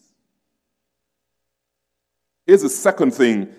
Here's 2.47 2.63
the 2.63 2.69
second 2.69 3.13
thing 3.15 3.55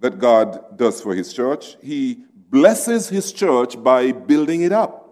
that 0.00 0.18
God 0.18 0.76
does 0.76 1.00
for 1.00 1.14
his 1.14 1.32
church 1.32 1.76
He 1.82 2.24
blesses 2.50 3.08
his 3.08 3.32
church 3.32 3.82
by 3.82 4.12
building 4.12 4.62
it 4.62 4.72
up. 4.72 5.02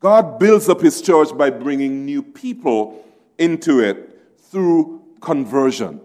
God 0.00 0.38
builds 0.38 0.68
up 0.68 0.80
his 0.80 1.00
church 1.00 1.36
by 1.36 1.50
bringing 1.50 2.04
new 2.04 2.22
people 2.22 3.04
into 3.38 3.80
it 3.80 4.20
through 4.38 5.02
conversion. 5.20 6.00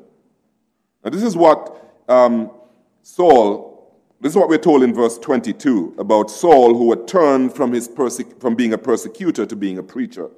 Now, 1.03 1.09
this 1.09 1.23
is 1.23 1.35
what 1.35 1.93
um, 2.07 2.51
Saul 3.01 3.69
this 4.21 4.33
is 4.33 4.35
what 4.35 4.49
we're 4.49 4.57
told 4.57 4.83
in 4.83 4.93
verse 4.93 5.17
22 5.17 5.95
about 5.97 6.29
Saul, 6.29 6.75
who 6.75 6.89
had 6.89 7.07
turned 7.07 7.53
from, 7.55 7.71
his 7.71 7.87
perse- 7.87 8.21
from 8.39 8.53
being 8.53 8.73
a 8.73 8.77
persecutor 8.77 9.45
to 9.45 9.55
being 9.55 9.77
a 9.77 9.83
preacher. 9.83 10.29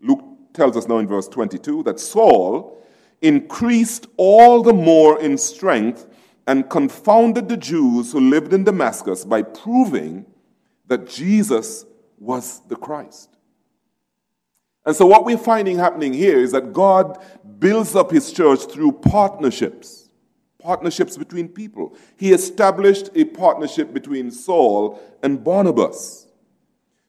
Luke 0.00 0.24
tells 0.52 0.76
us 0.76 0.88
now 0.88 0.98
in 0.98 1.06
verse 1.06 1.28
22 1.28 1.84
that 1.84 2.00
Saul 2.00 2.82
increased 3.24 4.06
all 4.16 4.62
the 4.62 4.72
more 4.72 5.20
in 5.20 5.38
strength 5.38 6.06
and 6.46 6.68
confounded 6.68 7.48
the 7.48 7.56
Jews 7.56 8.12
who 8.12 8.20
lived 8.20 8.52
in 8.52 8.64
Damascus 8.64 9.24
by 9.24 9.42
proving 9.42 10.26
that 10.86 11.08
Jesus 11.08 11.86
was 12.18 12.60
the 12.68 12.76
Christ. 12.76 13.30
And 14.86 14.94
so, 14.94 15.06
what 15.06 15.24
we're 15.24 15.38
finding 15.38 15.78
happening 15.78 16.12
here 16.12 16.38
is 16.38 16.52
that 16.52 16.74
God 16.74 17.18
builds 17.58 17.96
up 17.96 18.10
his 18.10 18.30
church 18.30 18.64
through 18.66 18.92
partnerships 18.92 20.04
partnerships 20.64 21.18
between 21.18 21.46
people. 21.46 21.94
He 22.16 22.32
established 22.32 23.10
a 23.14 23.24
partnership 23.26 23.92
between 23.92 24.30
Saul 24.30 24.98
and 25.22 25.44
Barnabas. 25.44 26.23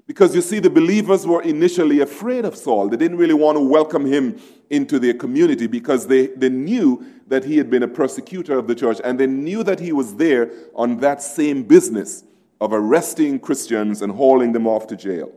Because 0.07 0.35
you 0.35 0.41
see, 0.41 0.59
the 0.59 0.69
believers 0.69 1.25
were 1.25 1.41
initially 1.41 1.99
afraid 1.99 2.45
of 2.45 2.55
Saul. 2.55 2.89
They 2.89 2.97
didn't 2.97 3.17
really 3.17 3.33
want 3.33 3.57
to 3.57 3.61
welcome 3.61 4.05
him 4.05 4.39
into 4.69 4.99
their 4.99 5.15
community 5.15 5.65
because 5.65 6.07
they, 6.07 6.27
they 6.27 6.49
knew 6.49 7.03
that 7.27 7.43
he 7.43 7.57
had 7.57 7.71
been 7.71 7.81
a 7.81 7.87
persecutor 7.87 8.57
of 8.57 8.67
the 8.67 8.75
church 8.75 9.01
and 9.03 9.19
they 9.19 9.25
knew 9.25 9.63
that 9.63 9.79
he 9.79 9.91
was 9.91 10.15
there 10.15 10.51
on 10.75 10.97
that 10.97 11.23
same 11.23 11.63
business 11.63 12.23
of 12.61 12.71
arresting 12.71 13.39
Christians 13.39 14.01
and 14.03 14.11
hauling 14.11 14.53
them 14.53 14.67
off 14.67 14.85
to 14.87 14.95
jail. 14.95 15.31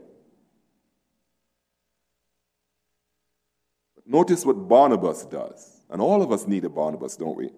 But 3.95 4.07
notice 4.07 4.45
what 4.45 4.69
Barnabas 4.69 5.25
does. 5.25 5.81
And 5.91 6.03
all 6.03 6.23
of 6.23 6.31
us 6.31 6.47
need 6.47 6.67
a 6.67 6.69
Barnabas, 6.69 7.17
don't 7.17 7.37
we? 7.37 7.51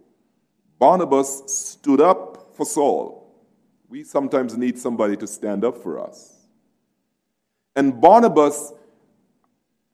Barnabas 0.79 1.43
stood 1.47 2.01
up 2.01 2.55
for 2.57 2.65
Saul. 2.65 3.35
We 3.89 4.05
sometimes 4.05 4.57
need 4.57 4.79
somebody 4.79 5.17
to 5.17 5.27
stand 5.27 5.65
up 5.65 5.77
for 5.83 5.99
us. 5.99 6.40
And 7.81 7.99
Barnabas 7.99 8.75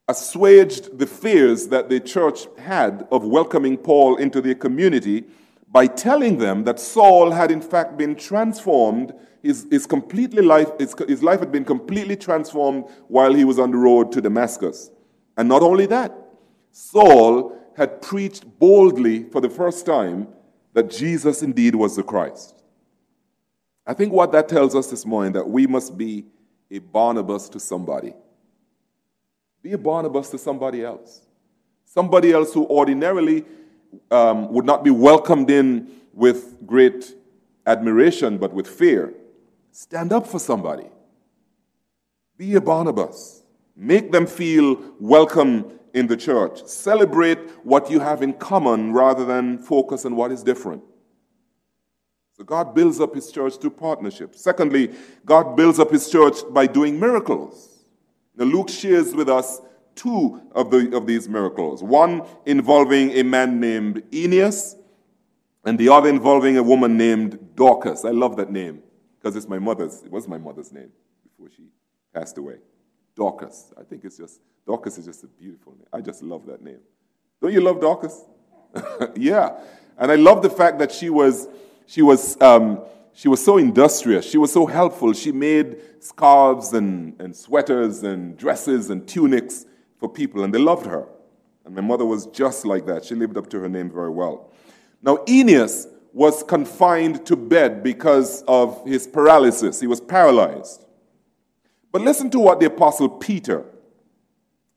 assuaged 0.09 0.99
the 0.99 1.07
fears 1.07 1.69
that 1.69 1.89
the 1.89 2.01
church 2.01 2.49
had 2.59 3.07
of 3.13 3.23
welcoming 3.23 3.77
Paul 3.77 4.17
into 4.17 4.41
their 4.41 4.57
community 4.57 5.23
by 5.71 5.87
telling 5.87 6.39
them 6.39 6.65
that 6.65 6.81
Saul 6.81 7.31
had 7.31 7.53
in 7.53 7.61
fact 7.61 7.97
been 7.97 8.17
transformed. 8.17 9.15
His, 9.41 9.69
his, 9.71 9.87
completely 9.87 10.43
life, 10.43 10.69
his, 10.81 10.97
his 11.07 11.23
life 11.23 11.39
had 11.39 11.53
been 11.53 11.65
completely 11.65 12.17
transformed 12.17 12.87
while 13.07 13.33
he 13.33 13.45
was 13.45 13.61
on 13.61 13.71
the 13.71 13.77
road 13.77 14.11
to 14.15 14.21
Damascus. 14.21 14.91
And 15.37 15.49
not 15.49 15.63
only 15.63 15.87
that, 15.87 16.13
Saul 16.73 17.57
had 17.77 18.03
preached 18.03 18.59
boldly 18.59 19.31
for 19.31 19.41
the 19.41 19.49
first 19.49 19.87
time 19.87 20.27
that 20.73 20.91
Jesus 20.91 21.41
indeed 21.41 21.77
was 21.77 21.95
the 21.95 22.03
Christ. 22.03 22.65
I 23.87 23.95
think 23.95 24.13
what 24.13 24.33
that 24.33 24.49
tells 24.49 24.75
us 24.75 24.91
this 24.91 25.07
morning 25.07 25.35
that 25.35 25.49
we 25.49 25.69
must 25.69 25.97
be 25.97 26.25
a 26.71 26.79
Barnabas 26.79 27.49
to 27.51 27.61
somebody. 27.61 28.15
Be 29.63 29.73
a 29.73 29.79
Barnabas 29.79 30.31
to 30.31 30.39
somebody 30.39 30.85
else. 30.85 31.23
Somebody 31.85 32.33
else 32.33 32.53
who 32.53 32.67
ordinarily 32.67 33.45
um, 34.11 34.53
would 34.53 34.65
not 34.65 34.85
be 34.85 34.91
welcomed 34.91 35.51
in 35.51 35.91
with 36.13 36.57
great 36.67 37.15
admiration, 37.67 38.39
but 38.39 38.53
with 38.53 38.67
fear. 38.67 39.15
Stand 39.73 40.13
up 40.13 40.27
for 40.27 40.39
somebody. 40.39 40.89
Be 42.37 42.55
a 42.55 42.61
Barnabas. 42.61 43.43
Make 43.75 44.13
them 44.13 44.27
feel 44.27 44.83
welcome 45.01 45.79
in 45.95 46.07
the 46.07 46.17
church. 46.17 46.65
Celebrate 46.67 47.39
what 47.65 47.91
you 47.91 48.01
have 48.01 48.23
in 48.23 48.35
common 48.35 48.93
rather 48.93 49.25
than 49.25 49.59
focus 49.59 50.05
on 50.05 50.17
what 50.17 50.31
is 50.31 50.43
different. 50.43 50.83
So 52.37 52.45
God 52.45 52.75
builds 52.75 53.01
up 53.01 53.15
his 53.15 53.33
church 53.33 53.57
through 53.57 53.71
partnership. 53.71 54.35
Secondly, 54.35 54.93
God 55.25 55.57
builds 55.57 55.79
up 55.79 55.91
his 55.91 56.11
church 56.11 56.37
by 56.51 56.67
doing 56.67 57.01
miracles. 57.01 57.85
Now, 58.37 58.45
Luke 58.45 58.69
shares 58.69 59.15
with 59.15 59.31
us 59.31 59.63
two 59.95 60.43
of, 60.53 60.71
the, 60.71 60.95
of 60.95 61.07
these 61.07 61.27
miracles 61.31 61.83
one 61.83 62.23
involving 62.45 63.13
a 63.13 63.23
man 63.23 63.59
named 63.59 64.03
Aeneas, 64.13 64.77
and 65.65 65.79
the 65.79 65.89
other 65.89 66.11
involving 66.11 66.59
a 66.59 66.63
woman 66.63 66.99
named 66.99 67.39
Dorcas. 67.57 68.05
I 68.05 68.11
love 68.11 68.37
that 68.37 68.51
name 68.51 68.83
because 69.19 69.35
it's 69.35 69.49
my 69.49 69.59
mother's, 69.59 70.03
it 70.03 70.13
was 70.13 70.29
my 70.29 70.39
mother's 70.39 70.71
name 70.71 70.93
before 71.25 71.51
she 71.57 71.71
passed 72.15 72.37
away. 72.37 72.57
Dorcas. 73.17 73.73
I 73.81 73.83
think 73.83 74.05
it's 74.05 74.19
just, 74.19 74.41
Dorcas 74.67 74.99
is 74.99 75.07
just 75.07 75.25
a 75.25 75.27
beautiful 75.27 75.73
name. 75.73 75.87
I 75.91 76.03
just 76.03 76.23
love 76.23 76.45
that 76.47 76.63
name. 76.63 76.81
Don't 77.41 77.53
you 77.53 77.63
love 77.63 77.81
Dorcas? 77.81 78.27
yeah. 79.17 79.59
And 79.97 80.13
I 80.13 80.17
love 80.17 80.43
the 80.43 80.51
fact 80.51 80.79
that 80.81 80.93
she 80.93 81.09
was 81.09 81.49
she 81.87 82.03
was, 82.03 82.41
um, 82.41 82.81
she 83.13 83.29
was 83.29 83.43
so 83.43 83.57
industrious. 83.57 84.29
She 84.29 84.39
was 84.39 84.53
so 84.53 84.67
helpful. 84.67 85.13
She 85.13 85.33
made 85.33 85.81
scarves 86.01 86.73
and, 86.73 87.19
and 87.21 87.35
sweaters 87.35 88.03
and 88.03 88.37
dresses 88.37 88.91
and 88.91 89.09
tunics 89.09 89.65
for 89.99 90.09
people, 90.09 90.45
and 90.45 90.55
they 90.55 90.59
loved 90.59 90.87
her. 90.87 91.09
And 91.65 91.75
my 91.75 91.81
mother 91.81 92.05
was 92.05 92.27
just 92.27 92.67
like 92.67 92.87
that. 92.87 93.05
She 93.05 93.15
lived 93.15 93.37
up 93.37 93.49
to 93.51 93.61
her 93.61 93.69
name 93.69 93.91
very 93.91 94.11
well. 94.11 94.53
Now, 95.03 95.25
Aeneas 95.29 95.89
was 96.13 96.43
confined 96.43 97.27
to 97.27 97.37
bed 97.37 97.83
because 97.83 98.43
of 98.47 98.85
his 98.87 99.07
paralysis. 99.07 99.81
He 99.81 99.87
was 99.87 100.01
paralyzed. 100.01 100.85
But 101.93 102.03
listen 102.03 102.31
to 102.31 102.39
what 102.39 102.61
the 102.61 102.67
Apostle 102.67 103.09
Peter, 103.09 103.65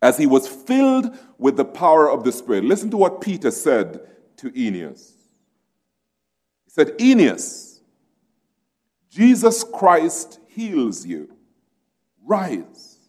as 0.02 0.18
he 0.18 0.26
was 0.26 0.48
filled 0.48 1.18
with 1.38 1.58
the 1.58 1.66
power 1.66 2.10
of 2.10 2.24
the 2.24 2.32
Spirit, 2.32 2.64
listen 2.64 2.90
to 2.92 2.98
what 2.98 3.22
Peter 3.22 3.52
said 3.52 4.02
to 4.38 4.48
Aeneas. 4.58 5.19
He 6.70 6.74
said, 6.74 7.02
Aeneas, 7.02 7.82
Jesus 9.10 9.64
Christ 9.64 10.40
heals 10.50 11.04
you. 11.04 11.36
Rise 12.24 13.00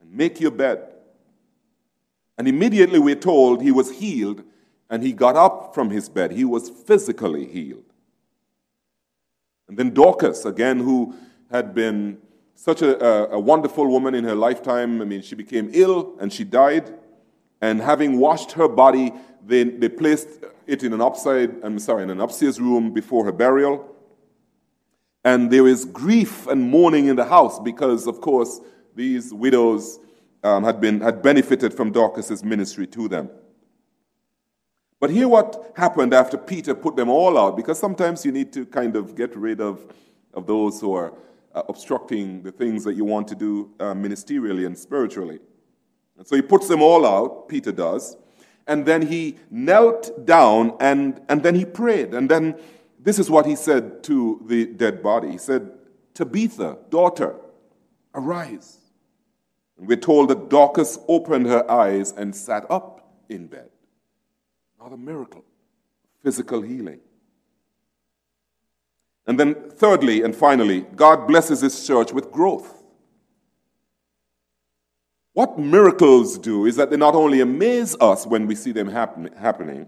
and 0.00 0.10
make 0.10 0.40
your 0.40 0.50
bed. 0.50 0.94
And 2.38 2.48
immediately 2.48 2.98
we're 2.98 3.14
told 3.14 3.60
he 3.60 3.70
was 3.70 3.98
healed 3.98 4.44
and 4.88 5.02
he 5.02 5.12
got 5.12 5.36
up 5.36 5.74
from 5.74 5.90
his 5.90 6.08
bed. 6.08 6.32
He 6.32 6.46
was 6.46 6.70
physically 6.70 7.44
healed. 7.46 7.84
And 9.68 9.76
then 9.76 9.90
Dorcas, 9.90 10.46
again, 10.46 10.78
who 10.78 11.14
had 11.50 11.74
been 11.74 12.16
such 12.54 12.80
a, 12.80 13.30
a, 13.30 13.38
wonderful 13.38 13.86
woman 13.86 14.14
in 14.14 14.24
her 14.24 14.34
lifetime. 14.34 15.02
I 15.02 15.04
mean, 15.04 15.20
she 15.20 15.34
became 15.34 15.68
ill 15.74 16.16
and 16.18 16.32
she 16.32 16.44
died. 16.44 16.94
And 17.60 17.80
having 17.80 18.18
washed 18.18 18.52
her 18.52 18.68
body, 18.68 19.12
they, 19.44 19.64
they 19.64 19.88
placed 19.88 20.28
it 20.66 20.82
in 20.82 20.92
an 20.92 21.00
upside, 21.00 21.62
I'm 21.64 21.78
sorry, 21.78 22.02
in 22.02 22.10
an 22.10 22.20
upstairs 22.20 22.60
room 22.60 22.92
before 22.92 23.24
her 23.24 23.32
burial. 23.32 23.94
And 25.24 25.50
there 25.50 25.66
is 25.66 25.84
grief 25.84 26.46
and 26.46 26.70
mourning 26.70 27.06
in 27.06 27.16
the 27.16 27.24
house 27.24 27.58
because, 27.58 28.06
of 28.06 28.20
course, 28.20 28.60
these 28.94 29.32
widows 29.34 29.98
um, 30.42 30.64
had, 30.64 30.80
been, 30.80 31.00
had 31.00 31.22
benefited 31.22 31.74
from 31.74 31.92
Dorcas's 31.92 32.44
ministry 32.44 32.86
to 32.88 33.08
them. 33.08 33.30
But 35.00 35.10
hear 35.10 35.28
what 35.28 35.72
happened 35.76 36.14
after 36.14 36.38
Peter 36.38 36.74
put 36.74 36.96
them 36.96 37.08
all 37.08 37.36
out, 37.36 37.56
because 37.56 37.78
sometimes 37.78 38.24
you 38.24 38.32
need 38.32 38.52
to 38.54 38.64
kind 38.64 38.96
of 38.96 39.14
get 39.14 39.36
rid 39.36 39.60
of, 39.60 39.84
of 40.32 40.46
those 40.46 40.80
who 40.80 40.94
are 40.94 41.12
uh, 41.54 41.62
obstructing 41.68 42.42
the 42.42 42.52
things 42.52 42.84
that 42.84 42.94
you 42.94 43.04
want 43.04 43.28
to 43.28 43.34
do 43.34 43.70
uh, 43.78 43.94
ministerially 43.94 44.64
and 44.64 44.78
spiritually. 44.78 45.40
And 46.18 46.26
so 46.26 46.36
he 46.36 46.42
puts 46.42 46.68
them 46.68 46.82
all 46.82 47.06
out, 47.06 47.48
Peter 47.48 47.72
does 47.72 48.16
and 48.66 48.84
then 48.84 49.02
he 49.02 49.36
knelt 49.50 50.26
down 50.26 50.76
and, 50.80 51.20
and 51.28 51.42
then 51.42 51.54
he 51.54 51.64
prayed. 51.64 52.14
And 52.14 52.28
then 52.28 52.58
this 52.98 53.18
is 53.18 53.30
what 53.30 53.46
he 53.46 53.54
said 53.54 54.02
to 54.04 54.42
the 54.46 54.66
dead 54.66 55.02
body. 55.02 55.30
He 55.30 55.38
said, 55.38 55.70
Tabitha, 56.14 56.78
daughter, 56.90 57.36
arise. 58.14 58.78
And 59.78 59.86
we're 59.86 59.96
told 59.96 60.30
that 60.30 60.48
Dorcas 60.48 60.98
opened 61.06 61.46
her 61.46 61.70
eyes 61.70 62.12
and 62.12 62.34
sat 62.34 62.68
up 62.70 63.08
in 63.28 63.46
bed. 63.46 63.68
Not 64.80 64.92
a 64.92 64.96
miracle, 64.96 65.44
physical 66.22 66.62
healing. 66.62 67.00
And 69.28 69.40
then, 69.40 69.54
thirdly 69.70 70.22
and 70.22 70.34
finally, 70.34 70.82
God 70.94 71.26
blesses 71.26 71.60
his 71.60 71.86
church 71.86 72.12
with 72.12 72.30
growth. 72.30 72.75
What 75.36 75.58
miracles 75.58 76.38
do 76.38 76.64
is 76.64 76.76
that 76.76 76.88
they 76.88 76.96
not 76.96 77.14
only 77.14 77.42
amaze 77.42 77.94
us 78.00 78.26
when 78.26 78.46
we 78.46 78.54
see 78.54 78.72
them 78.72 78.88
happen, 78.88 79.28
happening, 79.38 79.86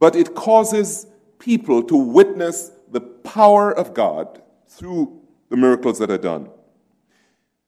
but 0.00 0.16
it 0.16 0.34
causes 0.34 1.06
people 1.38 1.80
to 1.84 1.96
witness 1.96 2.72
the 2.90 3.02
power 3.02 3.70
of 3.70 3.94
God 3.94 4.42
through 4.66 5.20
the 5.48 5.56
miracles 5.56 6.00
that 6.00 6.10
are 6.10 6.18
done. 6.18 6.50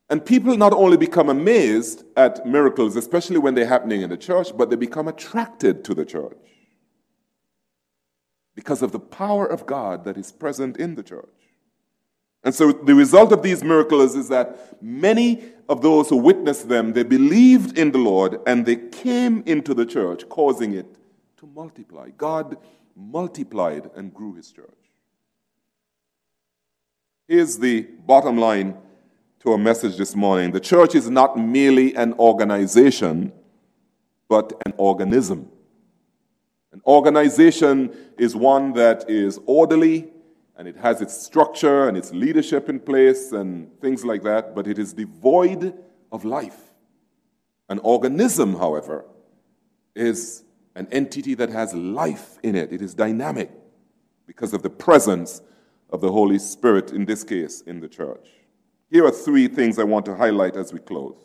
And 0.09 0.25
people 0.25 0.57
not 0.57 0.73
only 0.73 0.97
become 0.97 1.29
amazed 1.29 2.03
at 2.17 2.45
miracles, 2.45 2.97
especially 2.97 3.37
when 3.37 3.55
they're 3.55 3.65
happening 3.65 4.01
in 4.01 4.09
the 4.09 4.17
church, 4.17 4.49
but 4.57 4.69
they 4.69 4.75
become 4.75 5.07
attracted 5.07 5.85
to 5.85 5.93
the 5.93 6.03
church 6.03 6.35
because 8.53 8.81
of 8.81 8.91
the 8.91 8.99
power 8.99 9.45
of 9.45 9.65
God 9.65 10.03
that 10.03 10.17
is 10.17 10.33
present 10.33 10.75
in 10.75 10.95
the 10.95 11.03
church. 11.03 11.44
And 12.45 12.53
so 12.53 12.71
the 12.71 12.93
result 12.93 13.31
of 13.31 13.41
these 13.41 13.63
miracles 13.63 14.15
is 14.15 14.29
that 14.29 14.81
many 14.81 15.43
of 15.67 15.81
those 15.81 16.09
who 16.09 16.17
witnessed 16.17 16.69
them, 16.69 16.93
they 16.93 17.01
believed 17.01 17.77
in 17.77 17.91
the 17.91 17.97
Lord 17.97 18.39
and 18.45 18.65
they 18.65 18.75
came 18.75 19.41
into 19.47 19.73
the 19.73 19.85
church, 19.85 20.29
causing 20.29 20.75
it 20.75 20.95
to 21.37 21.47
multiply. 21.47 22.11
God 22.15 22.57
multiplied 22.95 23.89
and 23.95 24.13
grew 24.13 24.35
his 24.35 24.51
church. 24.51 24.69
Here's 27.27 27.57
the 27.57 27.81
bottom 27.81 28.37
line 28.37 28.77
to 29.39 29.51
our 29.51 29.57
message 29.57 29.97
this 29.97 30.15
morning 30.15 30.51
the 30.51 30.59
church 30.59 30.93
is 30.93 31.09
not 31.09 31.39
merely 31.39 31.95
an 31.95 32.13
organization, 32.13 33.33
but 34.29 34.53
an 34.67 34.73
organism. 34.77 35.49
An 36.71 36.81
organization 36.85 37.95
is 38.19 38.35
one 38.35 38.73
that 38.73 39.09
is 39.09 39.39
orderly, 39.47 40.11
and 40.57 40.67
it 40.67 40.77
has 40.77 41.01
its 41.01 41.15
structure 41.15 41.87
and 41.87 41.97
its 41.97 42.11
leadership 42.11 42.69
in 42.69 42.79
place 42.79 43.31
and 43.31 43.69
things 43.81 44.05
like 44.05 44.23
that, 44.23 44.55
but 44.55 44.67
it 44.67 44.79
is 44.79 44.93
devoid 44.93 45.77
of 46.11 46.23
life. 46.23 46.59
An 47.67 47.79
organism, 47.79 48.55
however, 48.55 49.05
is 49.95 50.43
an 50.75 50.87
entity 50.91 51.33
that 51.35 51.49
has 51.49 51.73
life 51.73 52.37
in 52.43 52.55
it. 52.55 52.71
It 52.71 52.81
is 52.81 52.93
dynamic 52.93 53.51
because 54.27 54.53
of 54.53 54.61
the 54.61 54.69
presence 54.69 55.41
of 55.89 56.01
the 56.01 56.11
Holy 56.11 56.39
Spirit, 56.39 56.91
in 56.91 57.05
this 57.05 57.23
case, 57.23 57.61
in 57.61 57.79
the 57.79 57.87
church. 57.87 58.27
Here 58.89 59.05
are 59.05 59.11
three 59.11 59.47
things 59.47 59.79
I 59.79 59.83
want 59.83 60.05
to 60.05 60.15
highlight 60.15 60.55
as 60.55 60.71
we 60.71 60.79
close. 60.79 61.17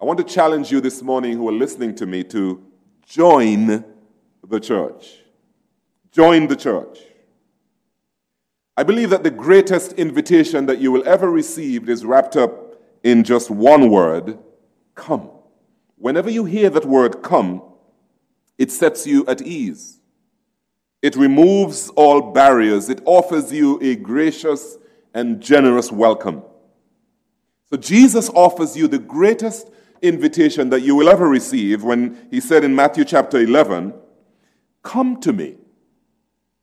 I 0.00 0.04
want 0.04 0.18
to 0.18 0.24
challenge 0.24 0.70
you 0.70 0.80
this 0.80 1.02
morning 1.02 1.32
who 1.32 1.48
are 1.48 1.52
listening 1.52 1.94
to 1.96 2.06
me 2.06 2.24
to 2.24 2.64
join 3.04 3.84
the 4.46 4.60
church. 4.60 5.18
Join 6.12 6.48
the 6.48 6.56
church. 6.56 6.98
I 8.76 8.82
believe 8.84 9.10
that 9.10 9.24
the 9.24 9.30
greatest 9.30 9.92
invitation 9.94 10.66
that 10.66 10.78
you 10.78 10.92
will 10.92 11.06
ever 11.06 11.30
receive 11.30 11.88
is 11.88 12.04
wrapped 12.04 12.36
up 12.36 12.80
in 13.02 13.24
just 13.24 13.50
one 13.50 13.90
word 13.90 14.38
come. 14.94 15.30
Whenever 15.96 16.30
you 16.30 16.44
hear 16.44 16.70
that 16.70 16.84
word 16.84 17.22
come, 17.22 17.62
it 18.56 18.70
sets 18.70 19.06
you 19.06 19.26
at 19.26 19.42
ease. 19.42 19.98
It 21.02 21.16
removes 21.16 21.90
all 21.90 22.32
barriers. 22.32 22.88
It 22.88 23.00
offers 23.04 23.52
you 23.52 23.80
a 23.80 23.96
gracious 23.96 24.78
and 25.14 25.40
generous 25.40 25.92
welcome. 25.92 26.42
So 27.70 27.76
Jesus 27.76 28.28
offers 28.30 28.76
you 28.76 28.88
the 28.88 28.98
greatest 28.98 29.70
invitation 30.02 30.70
that 30.70 30.80
you 30.80 30.94
will 30.94 31.08
ever 31.08 31.28
receive 31.28 31.82
when 31.82 32.28
he 32.30 32.40
said 32.40 32.64
in 32.64 32.74
Matthew 32.74 33.04
chapter 33.04 33.38
11, 33.38 33.92
Come 34.82 35.20
to 35.20 35.32
me. 35.32 35.56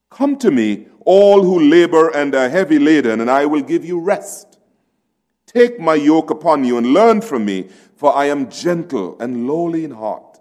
Come 0.10 0.38
to 0.38 0.52
me, 0.52 0.88
all 1.06 1.44
who 1.44 1.60
labor 1.60 2.10
and 2.10 2.34
are 2.36 2.50
heavy 2.50 2.80
laden, 2.80 3.22
and 3.22 3.30
I 3.30 3.46
will 3.46 3.62
give 3.62 3.86
you 3.86 4.00
rest. 4.00 4.60
Take 5.46 5.80
my 5.80 5.96
yoke 5.96 6.32
upon 6.32 6.64
you 6.64 6.78
and 6.78 6.88
learn 6.88 7.22
from 7.22 7.46
me, 7.46 7.70
for 7.96 8.16
I 8.16 8.26
am 8.26 8.50
gentle 8.50 9.18
and 9.20 9.48
lowly 9.48 9.86
in 9.86 9.92
heart, 9.92 10.40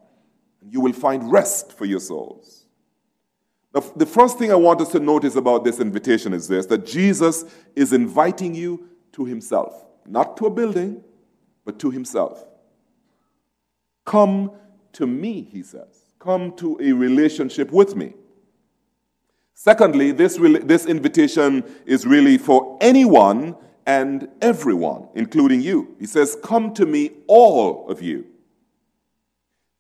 and 0.61 0.73
you 0.73 0.81
will 0.81 0.93
find 0.93 1.31
rest 1.31 1.73
for 1.73 1.85
your 1.85 2.01
souls. 2.01 2.67
Now, 3.75 3.81
the 3.97 4.07
first 4.07 4.39
thing 4.39 4.53
I 4.53 4.57
want 4.57 4.81
us 4.81 4.93
to 4.93 5.01
notice 5.01 5.37
about 5.37 5.65
this 5.65 5.81
invitation 5.81 6.33
is 6.33 6.47
this 6.49 6.67
that 6.67 6.87
Jesus 6.87 7.45
is 7.75 7.93
inviting 7.93 8.55
you 8.55 8.89
to 9.13 9.25
himself, 9.25 9.85
not 10.07 10.37
to 10.39 10.47
a 10.47 10.51
building, 10.51 11.03
but 11.65 11.79
to 11.81 11.91
himself. 11.91 12.45
Come 14.05 14.53
to 14.93 15.07
me, 15.07 15.43
he 15.43 15.63
says. 15.63 16.05
Come 16.19 16.55
to 16.57 16.79
a 16.81 16.93
relationship 16.93 17.71
with 17.73 17.97
me. 17.97 18.15
Secondly, 19.55 20.11
this, 20.11 20.37
this 20.65 20.85
invitation 20.87 21.65
is 21.87 22.07
really 22.07 22.37
for 22.37 22.77
anyone 22.81 23.57
and 23.87 24.29
everyone, 24.43 25.09
including 25.15 25.61
you. 25.61 25.95
He 25.99 26.07
says, 26.07 26.37
Come 26.43 26.75
to 26.75 26.85
me, 26.85 27.13
all 27.29 27.89
of 27.89 28.03
you. 28.03 28.27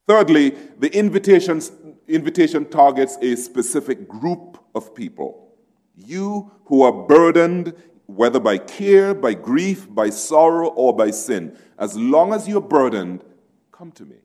Thirdly, 0.06 0.50
the 0.78 0.96
invitations, 0.96 1.72
invitation 2.06 2.66
targets 2.66 3.16
a 3.20 3.37
specific 3.37 4.06
group 4.06 4.58
of 4.74 4.94
people. 4.94 5.54
You 5.96 6.50
who 6.66 6.82
are 6.82 6.92
burdened, 6.92 7.74
whether 8.06 8.38
by 8.38 8.58
care, 8.58 9.14
by 9.14 9.34
grief, 9.34 9.92
by 9.92 10.10
sorrow, 10.10 10.68
or 10.68 10.94
by 10.94 11.10
sin. 11.10 11.56
As 11.78 11.96
long 11.96 12.34
as 12.34 12.46
you're 12.46 12.60
burdened, 12.60 13.24
come 13.72 13.90
to 13.92 14.04
me. 14.04 14.16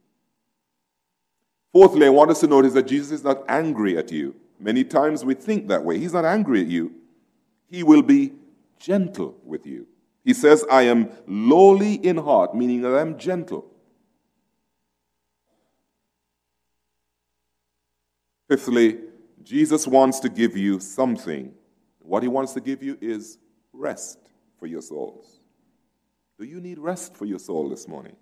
Fourthly, 1.71 2.07
I 2.07 2.09
want 2.09 2.31
us 2.31 2.39
to 2.41 2.47
notice 2.47 2.73
that 2.73 2.87
Jesus 2.87 3.11
is 3.11 3.23
not 3.23 3.43
angry 3.47 3.97
at 3.97 4.11
you. 4.11 4.35
Many 4.59 4.83
times 4.83 5.23
we 5.23 5.33
think 5.33 5.69
that 5.69 5.83
way. 5.83 5.97
He's 5.97 6.13
not 6.13 6.25
angry 6.25 6.61
at 6.61 6.67
you. 6.67 6.93
He 7.69 7.83
will 7.83 8.01
be 8.01 8.33
gentle 8.79 9.37
with 9.43 9.65
you. 9.65 9.87
He 10.25 10.33
says, 10.33 10.65
I 10.69 10.83
am 10.83 11.09
lowly 11.27 11.93
in 11.93 12.17
heart, 12.17 12.53
meaning 12.53 12.81
that 12.81 12.95
I'm 12.95 13.17
gentle. 13.17 13.65
Fifthly, 18.47 18.97
Jesus 19.43 19.87
wants 19.87 20.19
to 20.21 20.29
give 20.29 20.57
you 20.57 20.79
something. 20.79 21.53
What 21.99 22.23
he 22.23 22.29
wants 22.29 22.53
to 22.53 22.61
give 22.61 22.83
you 22.83 22.97
is 22.99 23.37
rest 23.71 24.17
for 24.57 24.65
your 24.65 24.81
souls. 24.81 25.39
Do 26.37 26.45
you 26.45 26.59
need 26.59 26.79
rest 26.79 27.15
for 27.15 27.25
your 27.25 27.39
soul 27.39 27.69
this 27.69 27.87
morning? 27.87 28.15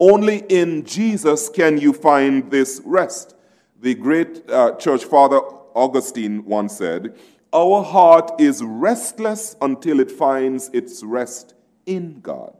Only 0.00 0.44
in 0.48 0.84
Jesus 0.84 1.48
can 1.48 1.78
you 1.78 1.92
find 1.92 2.50
this 2.50 2.80
rest. 2.84 3.34
The 3.80 3.94
great 3.94 4.48
uh, 4.50 4.74
church 4.76 5.04
father 5.04 5.40
Augustine 5.74 6.44
once 6.44 6.76
said, 6.76 7.16
Our 7.52 7.82
heart 7.82 8.40
is 8.40 8.62
restless 8.62 9.56
until 9.60 10.00
it 10.00 10.10
finds 10.10 10.68
its 10.72 11.04
rest 11.04 11.54
in 11.86 12.20
God. 12.20 12.56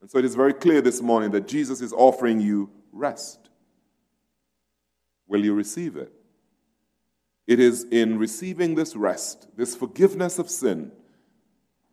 And 0.00 0.10
so 0.10 0.18
it 0.18 0.24
is 0.24 0.34
very 0.34 0.52
clear 0.52 0.80
this 0.80 1.00
morning 1.00 1.30
that 1.30 1.46
Jesus 1.48 1.80
is 1.80 1.92
offering 1.92 2.40
you 2.40 2.70
rest. 2.92 3.50
Will 5.28 5.44
you 5.44 5.54
receive 5.54 5.96
it? 5.96 6.12
It 7.46 7.60
is 7.60 7.84
in 7.90 8.18
receiving 8.18 8.74
this 8.74 8.96
rest, 8.96 9.48
this 9.56 9.76
forgiveness 9.76 10.38
of 10.38 10.50
sin, 10.50 10.90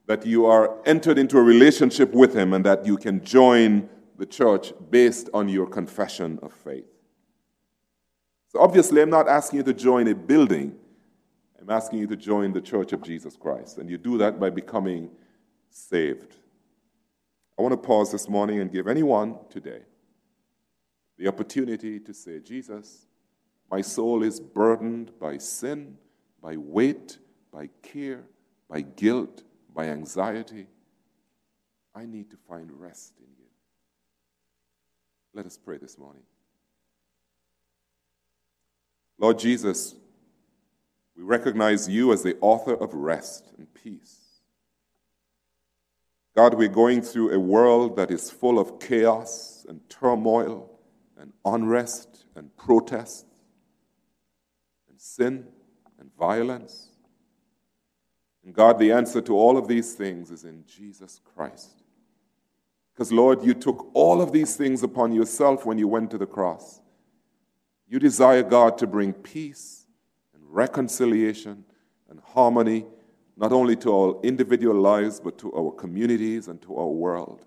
that 0.08 0.26
you 0.26 0.46
are 0.46 0.76
entered 0.86 1.18
into 1.18 1.38
a 1.38 1.44
relationship 1.44 2.14
with 2.14 2.36
Him 2.36 2.54
and 2.54 2.66
that 2.66 2.86
you 2.86 2.98
can 2.98 3.24
join 3.24 3.90
the 4.18 4.26
church 4.26 4.74
based 4.90 5.30
on 5.34 5.50
your 5.50 5.68
confession 5.68 6.40
of 6.42 6.54
faith. 6.54 6.86
So, 8.48 8.60
obviously, 8.60 9.02
I'm 9.02 9.10
not 9.10 9.28
asking 9.28 9.58
you 9.58 9.64
to 9.64 9.74
join 9.74 10.08
a 10.08 10.16
building, 10.16 10.76
I'm 11.60 11.70
asking 11.70 12.00
you 12.00 12.08
to 12.08 12.16
join 12.16 12.54
the 12.54 12.62
church 12.62 12.94
of 12.94 13.02
Jesus 13.02 13.36
Christ. 13.36 13.78
And 13.78 13.90
you 13.90 13.98
do 13.98 14.18
that 14.18 14.40
by 14.40 14.50
becoming 14.50 15.10
saved. 15.70 16.36
I 17.58 17.62
want 17.62 17.74
to 17.74 17.78
pause 17.78 18.12
this 18.12 18.28
morning 18.28 18.60
and 18.60 18.72
give 18.72 18.88
anyone 18.88 19.38
today 19.50 19.82
the 21.18 21.28
opportunity 21.28 22.00
to 22.00 22.14
say, 22.14 22.40
Jesus, 22.40 23.06
my 23.72 23.82
soul 23.82 24.24
is 24.24 24.40
burdened 24.40 25.12
by 25.20 25.38
sin, 25.38 25.98
by 26.42 26.58
weight, 26.58 27.18
by 27.52 27.70
care, 27.82 28.26
by 28.70 28.82
guilt 28.82 29.44
by 29.74 29.86
anxiety, 29.86 30.68
I 31.96 32.06
need 32.06 32.30
to 32.32 32.38
find 32.48 32.72
rest 32.72 33.14
in 33.20 33.26
you. 33.26 33.33
Let 35.34 35.46
us 35.46 35.58
pray 35.58 35.78
this 35.78 35.98
morning. 35.98 36.22
Lord 39.18 39.40
Jesus, 39.40 39.96
we 41.16 41.24
recognize 41.24 41.90
you 41.90 42.14
as 42.14 42.24
the 42.24 42.38
author 42.40 42.74
of 42.74 42.94
rest 42.94 43.52
and 43.58 43.72
peace. 43.74 44.20
God, 46.36 46.56
we're 46.56 46.68
going 46.68 47.02
through 47.02 47.32
a 47.32 47.40
world 47.40 47.96
that 47.96 48.12
is 48.12 48.32
full 48.32 48.60
of 48.60 48.80
chaos 48.80 49.66
and 49.70 49.88
turmoil 49.90 50.70
and 51.18 51.32
unrest 51.46 52.26
and 52.36 52.56
protest 52.58 53.26
and 54.90 55.00
sin 55.00 55.48
and 56.00 56.10
violence. 56.18 56.90
And 58.44 58.54
God, 58.54 58.80
the 58.80 58.92
answer 58.92 59.22
to 59.22 59.36
all 59.36 59.58
of 59.58 59.68
these 59.68 59.94
things 59.94 60.32
is 60.32 60.44
in 60.44 60.64
Jesus 60.66 61.22
Christ. 61.24 61.83
Because, 62.94 63.12
Lord, 63.12 63.44
you 63.44 63.54
took 63.54 63.90
all 63.94 64.22
of 64.22 64.32
these 64.32 64.56
things 64.56 64.84
upon 64.84 65.14
yourself 65.14 65.66
when 65.66 65.78
you 65.78 65.88
went 65.88 66.12
to 66.12 66.18
the 66.18 66.28
cross. 66.28 66.82
You 67.88 68.00
desire, 68.00 68.44
God, 68.44 68.78
to 68.80 68.88
bring 68.88 69.14
peace 69.14 69.86
and 70.34 70.44
reconciliation 70.48 71.66
and 72.10 72.20
harmony, 72.20 72.86
not 73.36 73.52
only 73.52 73.76
to 73.78 73.96
our 73.96 74.22
individual 74.22 74.80
lives, 74.80 75.20
but 75.20 75.38
to 75.40 75.52
our 75.54 75.72
communities 75.72 76.48
and 76.48 76.62
to 76.62 76.76
our 76.76 76.88
world. 76.88 77.46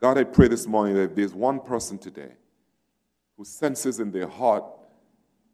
God, 0.00 0.18
I 0.18 0.24
pray 0.24 0.48
this 0.48 0.66
morning 0.66 0.96
that 0.96 1.10
if 1.10 1.14
there's 1.14 1.34
one 1.34 1.60
person 1.60 1.98
today 1.98 2.32
who 3.36 3.44
senses 3.44 4.00
in 4.00 4.10
their 4.10 4.28
heart 4.28 4.64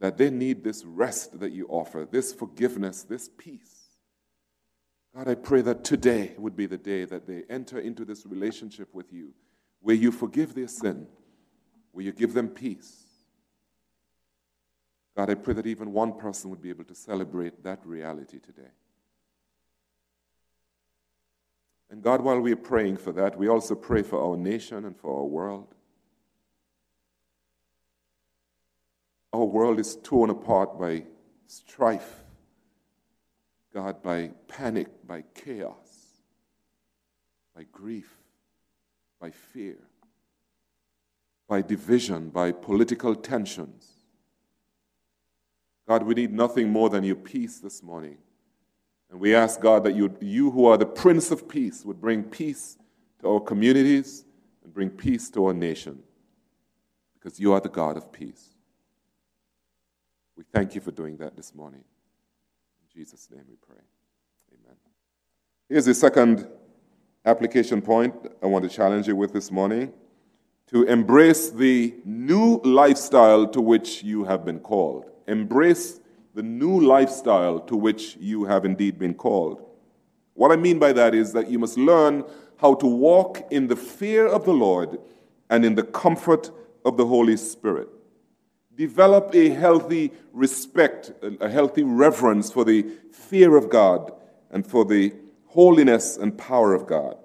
that 0.00 0.16
they 0.16 0.30
need 0.30 0.64
this 0.64 0.84
rest 0.84 1.38
that 1.40 1.52
you 1.52 1.66
offer, 1.68 2.08
this 2.10 2.32
forgiveness, 2.32 3.02
this 3.02 3.28
peace, 3.36 3.79
God, 5.14 5.28
I 5.28 5.34
pray 5.34 5.60
that 5.62 5.82
today 5.82 6.34
would 6.38 6.56
be 6.56 6.66
the 6.66 6.78
day 6.78 7.04
that 7.04 7.26
they 7.26 7.42
enter 7.50 7.78
into 7.78 8.04
this 8.04 8.24
relationship 8.26 8.94
with 8.94 9.12
you, 9.12 9.32
where 9.80 9.96
you 9.96 10.12
forgive 10.12 10.54
their 10.54 10.68
sin, 10.68 11.06
where 11.92 12.04
you 12.04 12.12
give 12.12 12.32
them 12.32 12.48
peace. 12.48 13.06
God, 15.16 15.30
I 15.30 15.34
pray 15.34 15.54
that 15.54 15.66
even 15.66 15.92
one 15.92 16.16
person 16.16 16.48
would 16.50 16.62
be 16.62 16.70
able 16.70 16.84
to 16.84 16.94
celebrate 16.94 17.64
that 17.64 17.84
reality 17.84 18.38
today. 18.38 18.70
And 21.90 22.02
God, 22.02 22.20
while 22.20 22.38
we 22.38 22.52
are 22.52 22.56
praying 22.56 22.98
for 22.98 23.10
that, 23.12 23.36
we 23.36 23.48
also 23.48 23.74
pray 23.74 24.02
for 24.02 24.22
our 24.22 24.36
nation 24.36 24.84
and 24.84 24.96
for 24.96 25.18
our 25.18 25.24
world. 25.24 25.74
Our 29.32 29.44
world 29.44 29.80
is 29.80 29.98
torn 30.04 30.30
apart 30.30 30.78
by 30.78 31.04
strife 31.48 32.22
God, 33.72 34.02
by 34.02 34.30
panic, 34.48 34.88
by 35.06 35.22
chaos, 35.34 36.22
by 37.54 37.64
grief, 37.70 38.10
by 39.20 39.30
fear, 39.30 39.76
by 41.48 41.62
division, 41.62 42.30
by 42.30 42.52
political 42.52 43.14
tensions. 43.14 43.88
God, 45.86 46.04
we 46.04 46.14
need 46.14 46.32
nothing 46.32 46.70
more 46.70 46.88
than 46.88 47.04
your 47.04 47.16
peace 47.16 47.58
this 47.58 47.82
morning. 47.82 48.18
And 49.10 49.18
we 49.18 49.34
ask, 49.34 49.60
God, 49.60 49.84
that 49.84 49.94
you, 49.94 50.16
you 50.20 50.50
who 50.50 50.66
are 50.66 50.76
the 50.76 50.86
Prince 50.86 51.30
of 51.30 51.48
Peace, 51.48 51.84
would 51.84 52.00
bring 52.00 52.22
peace 52.22 52.78
to 53.20 53.28
our 53.28 53.40
communities 53.40 54.24
and 54.64 54.72
bring 54.72 54.90
peace 54.90 55.28
to 55.30 55.46
our 55.46 55.54
nation. 55.54 56.00
Because 57.14 57.40
you 57.40 57.52
are 57.52 57.60
the 57.60 57.68
God 57.68 57.96
of 57.96 58.12
peace. 58.12 58.50
We 60.36 60.44
thank 60.54 60.74
you 60.74 60.80
for 60.80 60.92
doing 60.92 61.16
that 61.18 61.36
this 61.36 61.54
morning. 61.54 61.84
Jesus' 62.92 63.28
name 63.30 63.44
we 63.48 63.54
pray. 63.54 63.82
Amen. 64.52 64.76
Here's 65.68 65.84
the 65.84 65.94
second 65.94 66.48
application 67.24 67.80
point 67.80 68.14
I 68.42 68.46
want 68.46 68.68
to 68.68 68.68
challenge 68.68 69.06
you 69.06 69.14
with 69.14 69.32
this 69.32 69.52
morning 69.52 69.92
to 70.68 70.82
embrace 70.84 71.50
the 71.50 71.94
new 72.04 72.60
lifestyle 72.64 73.46
to 73.48 73.60
which 73.60 74.02
you 74.02 74.24
have 74.24 74.44
been 74.44 74.58
called. 74.58 75.08
Embrace 75.28 76.00
the 76.34 76.42
new 76.42 76.80
lifestyle 76.80 77.60
to 77.60 77.76
which 77.76 78.16
you 78.16 78.44
have 78.44 78.64
indeed 78.64 78.98
been 78.98 79.14
called. 79.14 79.64
What 80.34 80.50
I 80.50 80.56
mean 80.56 80.80
by 80.80 80.92
that 80.92 81.14
is 81.14 81.32
that 81.32 81.48
you 81.48 81.60
must 81.60 81.76
learn 81.76 82.24
how 82.56 82.74
to 82.74 82.86
walk 82.86 83.46
in 83.52 83.68
the 83.68 83.76
fear 83.76 84.26
of 84.26 84.44
the 84.44 84.52
Lord 84.52 84.98
and 85.48 85.64
in 85.64 85.76
the 85.76 85.84
comfort 85.84 86.50
of 86.84 86.96
the 86.96 87.06
Holy 87.06 87.36
Spirit. 87.36 87.88
Develop 88.80 89.34
a 89.34 89.50
healthy 89.50 90.10
respect, 90.32 91.12
a 91.22 91.50
healthy 91.50 91.82
reverence 91.82 92.50
for 92.50 92.64
the 92.64 92.86
fear 93.12 93.58
of 93.58 93.68
God 93.68 94.10
and 94.50 94.66
for 94.66 94.86
the 94.86 95.12
holiness 95.48 96.16
and 96.16 96.38
power 96.38 96.72
of 96.72 96.86
God. 96.86 97.18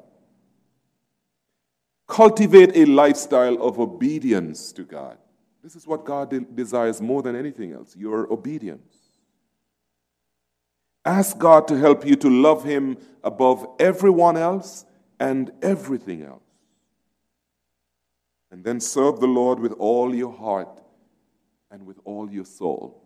Cultivate 2.09 2.75
a 2.75 2.83
lifestyle 2.83 3.55
of 3.63 3.79
obedience 3.79 4.73
to 4.73 4.83
God. 4.83 5.17
This 5.63 5.77
is 5.77 5.87
what 5.87 6.03
God 6.03 6.29
de- 6.29 6.41
desires 6.41 7.01
more 7.01 7.21
than 7.21 7.37
anything 7.37 7.71
else 7.71 7.95
your 7.95 8.29
obedience. 8.33 8.97
Ask 11.05 11.37
God 11.37 11.69
to 11.69 11.77
help 11.77 12.05
you 12.05 12.17
to 12.17 12.29
love 12.29 12.65
Him 12.65 12.97
above 13.23 13.65
everyone 13.79 14.35
else 14.35 14.83
and 15.21 15.53
everything 15.61 16.21
else. 16.21 16.43
And 18.51 18.65
then 18.65 18.81
serve 18.81 19.21
the 19.21 19.27
Lord 19.27 19.61
with 19.61 19.71
all 19.79 20.13
your 20.13 20.33
heart 20.33 20.81
and 21.75 21.85
with 21.85 21.99
all 22.05 22.31
your 22.31 22.45
soul. 22.45 23.03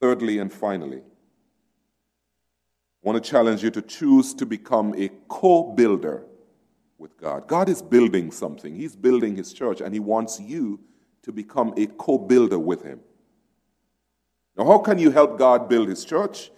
Thirdly 0.00 0.38
and 0.40 0.52
finally, 0.52 0.98
I 0.98 1.02
want 3.02 3.22
to 3.22 3.30
challenge 3.30 3.62
you 3.62 3.70
to 3.70 3.82
choose 3.82 4.34
to 4.34 4.44
become 4.44 4.96
a 4.96 5.10
co 5.28 5.72
builder 5.74 6.24
with 6.98 7.16
God. 7.16 7.46
God 7.46 7.68
is 7.68 7.80
building 7.80 8.32
something, 8.32 8.74
He's 8.74 8.96
building 8.96 9.36
His 9.36 9.52
church, 9.52 9.80
and 9.80 9.94
He 9.94 10.00
wants 10.00 10.40
you 10.40 10.80
to 11.22 11.30
become 11.30 11.72
a 11.76 11.86
co 11.86 12.18
builder 12.18 12.58
with 12.58 12.82
Him. 12.82 12.98
Now, 14.56 14.66
how 14.66 14.78
can 14.78 14.98
you 14.98 15.12
help 15.12 15.38
God 15.38 15.68
build 15.68 15.88
His 15.88 16.04
church? 16.04 16.50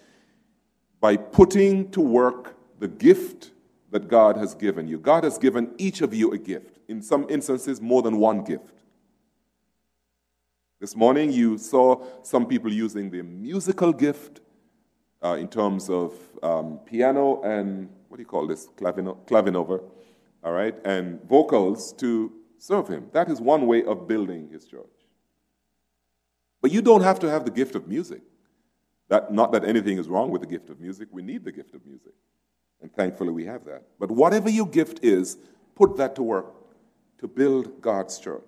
By 1.00 1.18
putting 1.18 1.90
to 1.90 2.00
work 2.00 2.56
the 2.78 2.88
gift 2.88 3.50
that 3.90 4.08
God 4.08 4.38
has 4.38 4.54
given 4.54 4.88
you. 4.88 4.98
God 4.98 5.24
has 5.24 5.36
given 5.36 5.74
each 5.76 6.00
of 6.00 6.14
you 6.14 6.32
a 6.32 6.38
gift, 6.38 6.78
in 6.90 7.00
some 7.00 7.24
instances, 7.30 7.80
more 7.80 8.02
than 8.02 8.18
one 8.18 8.42
gift. 8.42 8.82
This 10.80 10.96
morning, 10.96 11.32
you 11.32 11.56
saw 11.56 12.04
some 12.22 12.46
people 12.46 12.72
using 12.72 13.10
the 13.10 13.22
musical 13.22 13.92
gift 13.92 14.40
uh, 15.22 15.36
in 15.38 15.46
terms 15.46 15.88
of 15.88 16.14
um, 16.42 16.80
piano 16.84 17.40
and 17.42 17.88
what 18.08 18.16
do 18.16 18.22
you 18.22 18.26
call 18.26 18.46
this? 18.46 18.66
Clavino- 18.76 19.18
Clavinova, 19.26 19.80
all 20.42 20.52
right, 20.52 20.74
and 20.84 21.22
vocals 21.28 21.92
to 21.92 22.32
serve 22.58 22.88
Him. 22.88 23.06
That 23.12 23.30
is 23.30 23.40
one 23.40 23.66
way 23.66 23.84
of 23.84 24.08
building 24.08 24.48
His 24.50 24.66
church. 24.66 24.96
But 26.60 26.72
you 26.72 26.82
don't 26.82 27.02
have 27.02 27.20
to 27.20 27.30
have 27.30 27.44
the 27.44 27.52
gift 27.52 27.76
of 27.76 27.86
music. 27.86 28.22
That, 29.08 29.32
not 29.32 29.52
that 29.52 29.64
anything 29.64 29.98
is 29.98 30.08
wrong 30.08 30.30
with 30.30 30.40
the 30.40 30.48
gift 30.48 30.70
of 30.70 30.80
music, 30.80 31.08
we 31.12 31.22
need 31.22 31.44
the 31.44 31.52
gift 31.52 31.74
of 31.74 31.86
music. 31.86 32.14
And 32.82 32.92
thankfully, 32.92 33.30
we 33.32 33.44
have 33.44 33.64
that. 33.66 33.82
But 34.00 34.10
whatever 34.10 34.50
your 34.50 34.66
gift 34.66 35.04
is, 35.04 35.36
put 35.76 35.96
that 35.98 36.16
to 36.16 36.22
work 36.22 36.59
to 37.20 37.28
build 37.28 37.80
God's 37.80 38.18
church. 38.18 38.42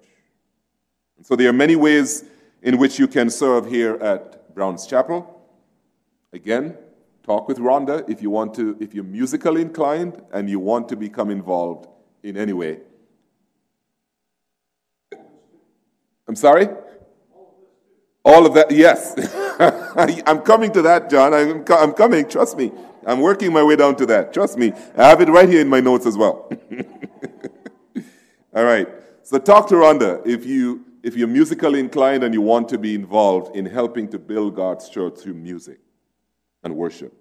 And 1.16 1.26
so 1.26 1.36
there 1.36 1.48
are 1.48 1.52
many 1.52 1.76
ways 1.76 2.24
in 2.62 2.78
which 2.78 2.98
you 2.98 3.06
can 3.06 3.30
serve 3.30 3.68
here 3.68 3.94
at 3.96 4.54
Brown's 4.54 4.86
Chapel. 4.86 5.40
Again, 6.32 6.76
talk 7.22 7.48
with 7.48 7.58
Rhonda 7.58 8.08
if 8.08 8.22
you 8.22 8.30
want 8.30 8.54
to, 8.54 8.76
if 8.80 8.94
you're 8.94 9.04
musically 9.04 9.60
inclined 9.60 10.20
and 10.32 10.48
you 10.48 10.58
want 10.58 10.88
to 10.88 10.96
become 10.96 11.30
involved 11.30 11.86
in 12.22 12.36
any 12.36 12.52
way. 12.52 12.80
I'm 16.26 16.36
sorry? 16.36 16.68
All 18.24 18.46
of 18.46 18.54
that, 18.54 18.70
yes. 18.70 19.14
I'm 20.26 20.40
coming 20.40 20.72
to 20.72 20.82
that, 20.82 21.10
John. 21.10 21.34
I'm, 21.34 21.64
I'm 21.68 21.92
coming, 21.92 22.26
trust 22.28 22.56
me. 22.56 22.72
I'm 23.04 23.20
working 23.20 23.52
my 23.52 23.62
way 23.62 23.76
down 23.76 23.96
to 23.96 24.06
that. 24.06 24.32
Trust 24.32 24.56
me. 24.56 24.72
I 24.96 25.08
have 25.08 25.20
it 25.20 25.28
right 25.28 25.48
here 25.48 25.60
in 25.60 25.68
my 25.68 25.80
notes 25.80 26.06
as 26.06 26.16
well. 26.16 26.50
All 28.54 28.64
right. 28.64 28.86
So 29.22 29.38
talk 29.38 29.68
to 29.68 29.74
Rhonda 29.76 30.26
if 30.26 30.44
you 30.44 30.84
if 31.02 31.16
you're 31.16 31.28
musically 31.28 31.80
inclined 31.80 32.22
and 32.22 32.32
you 32.34 32.40
want 32.40 32.68
to 32.68 32.78
be 32.78 32.94
involved 32.94 33.56
in 33.56 33.66
helping 33.66 34.08
to 34.08 34.18
build 34.18 34.54
God's 34.54 34.88
church 34.88 35.18
through 35.18 35.34
music 35.34 35.80
and 36.62 36.76
worship. 36.76 37.12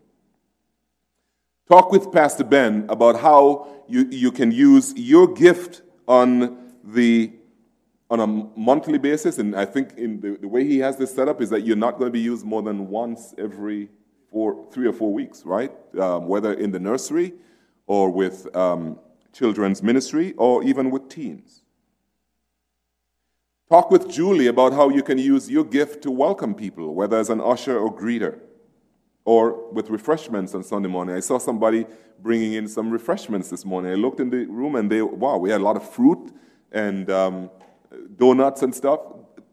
Talk 1.67 1.91
with 1.91 2.11
Pastor 2.11 2.43
Ben 2.43 2.85
about 2.89 3.19
how 3.19 3.67
you, 3.87 4.07
you 4.11 4.31
can 4.31 4.51
use 4.51 4.93
your 4.95 5.33
gift 5.33 5.81
on 6.07 6.73
the 6.83 7.31
on 8.09 8.19
a 8.19 8.27
monthly 8.27 8.97
basis, 8.97 9.37
and 9.37 9.55
I 9.55 9.63
think 9.63 9.93
in 9.97 10.19
the, 10.19 10.35
the 10.35 10.47
way 10.49 10.65
he 10.65 10.79
has 10.79 10.97
this 10.97 11.15
set 11.15 11.29
up 11.29 11.41
is 11.41 11.49
that 11.49 11.61
you're 11.61 11.77
not 11.77 11.97
going 11.97 12.07
to 12.07 12.11
be 12.11 12.19
used 12.19 12.45
more 12.45 12.61
than 12.61 12.89
once 12.89 13.33
every 13.37 13.87
four, 14.29 14.67
three 14.73 14.85
or 14.85 14.91
four 14.91 15.13
weeks, 15.13 15.43
right? 15.45 15.71
Um, 15.97 16.27
whether 16.27 16.51
in 16.51 16.71
the 16.71 16.79
nursery 16.79 17.31
or 17.87 18.09
with 18.09 18.53
um, 18.53 18.99
children's 19.33 19.81
ministry 19.81 20.33
or 20.37 20.63
even 20.63 20.91
with 20.91 21.09
teens. 21.09 21.61
Talk 23.69 23.89
with 23.89 24.11
Julie 24.11 24.47
about 24.47 24.73
how 24.73 24.89
you 24.89 25.01
can 25.01 25.17
use 25.17 25.49
your 25.49 25.63
gift 25.63 26.01
to 26.03 26.11
welcome 26.11 26.53
people, 26.53 26.93
whether 26.93 27.17
as 27.17 27.29
an 27.29 27.39
usher 27.39 27.77
or 27.77 27.95
greeter, 27.95 28.39
or 29.23 29.71
with 29.71 29.89
refreshments 29.89 30.53
on 30.53 30.63
Sunday 30.63 30.89
morning. 30.89 31.15
I 31.15 31.21
saw 31.21 31.37
somebody 31.37 31.85
bringing 32.19 32.53
in 32.53 32.67
some 32.67 32.91
refreshments 32.91 33.49
this 33.49 33.63
morning. 33.63 33.91
I 33.91 33.95
looked 33.95 34.19
in 34.19 34.29
the 34.29 34.45
room 34.45 34.75
and 34.75 34.91
they, 34.91 35.01
wow, 35.01 35.37
we 35.37 35.49
had 35.49 35.61
a 35.61 35.63
lot 35.63 35.77
of 35.77 35.89
fruit 35.89 36.33
and 36.71 37.09
um, 37.09 37.49
donuts 38.17 38.61
and 38.61 38.75
stuff. 38.75 38.99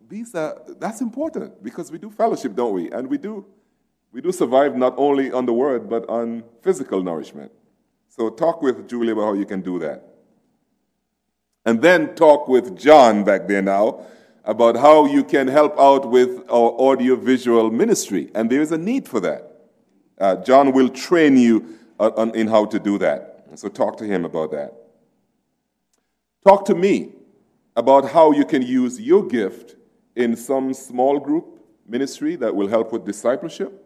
These 0.09 0.35
are, 0.35 0.61
that's 0.79 1.01
important 1.01 1.63
because 1.63 1.93
we 1.93 1.99
do 1.99 2.11
fellowship, 2.11 2.57
don't 2.57 2.75
we? 2.75 2.91
And 2.91 3.09
we 3.09 3.19
do 3.19 3.47
we 4.13 4.21
do 4.21 4.33
survive 4.33 4.77
not 4.77 4.95
only 4.97 5.31
on 5.31 5.47
the 5.47 5.53
word, 5.53 5.89
but 5.89 6.09
on 6.09 6.43
physical 6.63 7.03
nourishment. 7.03 7.53
So 8.19 8.31
talk 8.31 8.63
with 8.63 8.89
Julie 8.89 9.13
about 9.13 9.27
how 9.27 9.33
you 9.35 9.47
can 9.47 9.61
do 9.61 9.79
that. 9.79 10.03
And 11.65 11.81
then 11.81 12.17
talk 12.17 12.49
with 12.49 12.77
John 12.77 13.23
back 13.23 13.47
there 13.47 13.63
now 13.63 14.07
about 14.43 14.75
how 14.75 15.07
you 15.07 15.23
can 15.23 15.47
help 15.47 15.79
out 15.79 16.11
with 16.11 16.41
our 16.51 16.71
audiovisual 16.73 17.71
ministry. 17.71 18.29
And 18.35 18.51
there 18.51 18.61
is 18.61 18.73
a 18.73 18.79
need 18.79 19.07
for 19.07 19.21
that. 19.21 19.53
Uh, 20.21 20.35
John 20.37 20.73
will 20.73 20.89
train 20.89 21.37
you 21.37 21.79
on, 22.01 22.35
in 22.35 22.49
how 22.49 22.65
to 22.65 22.81
do 22.81 22.99
that. 22.99 23.47
So 23.55 23.69
talk 23.69 23.97
to 23.99 24.05
him 24.05 24.25
about 24.25 24.51
that. 24.51 24.75
Talk 26.45 26.65
to 26.65 26.75
me 26.75 27.13
about 27.77 28.11
how 28.11 28.33
you 28.33 28.45
can 28.45 28.63
use 28.63 29.01
your 29.01 29.25
gift 29.25 29.77
in 30.17 30.35
some 30.35 30.75
small 30.75 31.21
group 31.21 31.61
ministry 31.87 32.35
that 32.35 32.57
will 32.57 32.67
help 32.67 32.93
with 32.93 33.05
discipleship 33.05 33.85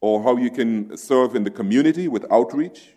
or 0.00 0.24
how 0.24 0.36
you 0.36 0.50
can 0.50 0.96
serve 0.96 1.36
in 1.36 1.44
the 1.44 1.50
community 1.50 2.08
with 2.08 2.26
outreach. 2.28 2.96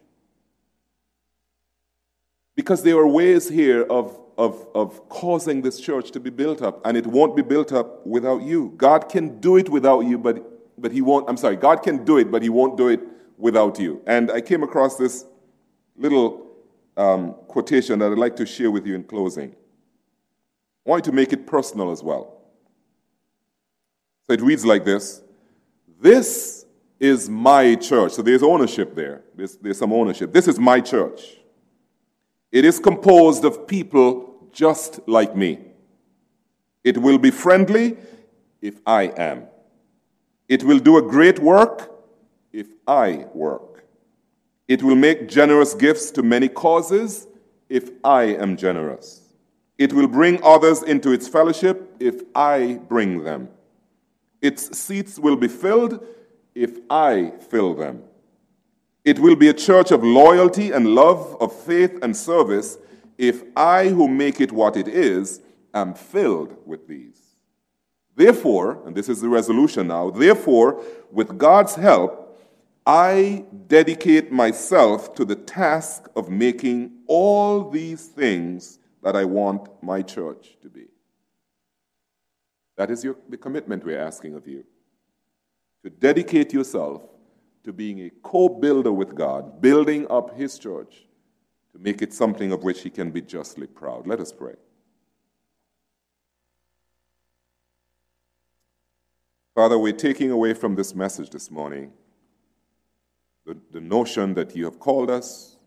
Because 2.55 2.83
there 2.83 2.97
are 2.97 3.07
ways 3.07 3.49
here 3.49 3.83
of, 3.83 4.17
of, 4.37 4.65
of 4.73 5.07
causing 5.09 5.61
this 5.61 5.79
church 5.79 6.11
to 6.11 6.19
be 6.19 6.29
built 6.29 6.61
up, 6.61 6.85
and 6.85 6.95
it 6.95 7.05
won't 7.05 7.35
be 7.35 7.41
built 7.41 7.73
up 7.73 8.05
without 8.05 8.41
you. 8.41 8.73
God 8.77 9.09
can 9.09 9.39
do 9.39 9.57
it 9.57 9.69
without 9.69 10.01
you, 10.01 10.17
but, 10.17 10.81
but 10.81 10.91
He 10.91 11.01
won't. 11.01 11.29
I'm 11.29 11.37
sorry, 11.37 11.57
God 11.57 11.83
can 11.83 12.05
do 12.05 12.17
it, 12.17 12.31
but 12.31 12.41
He 12.41 12.49
won't 12.49 12.77
do 12.77 12.87
it 12.87 13.01
without 13.37 13.79
you. 13.79 14.01
And 14.07 14.31
I 14.31 14.41
came 14.41 14.63
across 14.63 14.95
this 14.95 15.25
little 15.97 16.47
um, 16.97 17.33
quotation 17.47 17.99
that 17.99 18.11
I'd 18.11 18.17
like 18.17 18.35
to 18.37 18.45
share 18.45 18.71
with 18.71 18.85
you 18.85 18.95
in 18.95 19.03
closing. 19.03 19.55
I 20.85 20.89
want 20.89 21.05
you 21.05 21.11
to 21.11 21.15
make 21.15 21.33
it 21.33 21.45
personal 21.47 21.91
as 21.91 22.03
well. 22.03 22.41
So 24.27 24.33
it 24.33 24.41
reads 24.41 24.65
like 24.65 24.85
this 24.85 25.21
This 25.99 26.65
is 26.99 27.29
my 27.29 27.75
church. 27.75 28.13
So 28.13 28.21
there's 28.21 28.43
ownership 28.43 28.95
there. 28.95 29.23
There's, 29.35 29.57
there's 29.57 29.77
some 29.77 29.91
ownership. 29.91 30.31
This 30.31 30.47
is 30.47 30.59
my 30.59 30.79
church. 30.79 31.37
It 32.55 32.63
is 32.63 32.79
composed 32.79 33.43
of 33.43 33.67
people 33.67 34.33
just 34.53 35.01
like 35.09 35.35
me. 35.35 35.59
It 36.85 36.97
will 36.97 37.17
be 37.17 37.29
friendly 37.29 37.97
if 38.61 38.79
I 38.87 39.11
am. 39.17 39.47
It 40.47 40.63
will 40.63 40.79
do 40.79 40.97
a 40.97 41.01
great 41.01 41.39
work 41.39 41.91
if 42.53 42.67
I 42.87 43.25
work. 43.33 43.83
It 44.69 44.81
will 44.81 44.95
make 44.95 45.27
generous 45.27 45.73
gifts 45.73 46.11
to 46.11 46.23
many 46.23 46.47
causes 46.47 47.27
if 47.67 47.89
I 48.05 48.23
am 48.23 48.55
generous. 48.55 49.33
It 49.77 49.91
will 49.91 50.07
bring 50.07 50.41
others 50.41 50.81
into 50.81 51.11
its 51.11 51.27
fellowship 51.27 51.93
if 51.99 52.21
I 52.33 52.79
bring 52.87 53.25
them. 53.25 53.49
Its 54.41 54.77
seats 54.77 55.19
will 55.19 55.35
be 55.35 55.49
filled 55.49 56.07
if 56.55 56.79
I 56.89 57.33
fill 57.49 57.73
them. 57.73 58.03
It 59.05 59.19
will 59.19 59.35
be 59.35 59.49
a 59.49 59.53
church 59.53 59.91
of 59.91 60.03
loyalty 60.03 60.71
and 60.71 60.95
love, 60.95 61.37
of 61.39 61.53
faith 61.53 61.99
and 62.01 62.17
service, 62.17 62.79
if 63.19 63.43
I, 63.55 63.89
who 63.89 64.07
make 64.07 64.41
it 64.41 64.51
what 64.51 64.75
it 64.75 64.87
is, 64.87 65.41
am 65.75 65.93
filled 65.93 66.57
with 66.65 66.87
these. 66.87 67.21
Therefore, 68.15 68.81
and 68.85 68.95
this 68.95 69.07
is 69.07 69.21
the 69.21 69.29
resolution 69.29 69.87
now, 69.87 70.09
therefore, 70.09 70.83
with 71.11 71.37
God's 71.37 71.75
help, 71.75 72.39
I 72.85 73.45
dedicate 73.67 74.31
myself 74.31 75.13
to 75.15 75.25
the 75.25 75.35
task 75.35 76.07
of 76.15 76.29
making 76.29 76.91
all 77.07 77.69
these 77.69 78.07
things 78.07 78.79
that 79.03 79.15
I 79.15 79.25
want 79.25 79.69
my 79.83 80.01
church 80.01 80.57
to 80.61 80.69
be. 80.69 80.85
That 82.75 82.89
is 82.89 83.03
your, 83.03 83.17
the 83.29 83.37
commitment 83.37 83.85
we're 83.85 83.99
asking 83.99 84.33
of 84.33 84.47
you. 84.47 84.65
To 85.83 85.89
dedicate 85.89 86.53
yourself 86.53 87.03
to 87.65 87.73
being 87.73 87.99
a 88.01 88.11
co 88.23 88.47
builder 88.47 88.91
with 88.91 89.15
God, 89.15 89.59
building 89.59 90.07
up 90.09 90.37
His 90.37 90.57
church 90.57 91.07
to 91.73 91.79
make 91.79 92.01
it 92.01 92.13
something 92.13 92.51
of 92.51 92.63
which 92.63 92.81
He 92.81 92.89
can 92.89 93.11
be 93.11 93.21
justly 93.21 93.67
proud. 93.67 94.07
Let 94.07 94.19
us 94.19 94.31
pray. 94.31 94.53
Father, 99.55 99.79
we're 99.79 99.93
taking 99.93 100.31
away 100.31 100.53
from 100.53 100.75
this 100.75 100.93
message 100.93 101.29
this 101.31 101.49
morning 101.49 101.91
the, 103.45 103.57
the 103.71 103.81
notion 103.81 104.33
that 104.35 104.55
you 104.55 104.65
have 104.65 104.79
called 104.79 105.09
us 105.09 105.57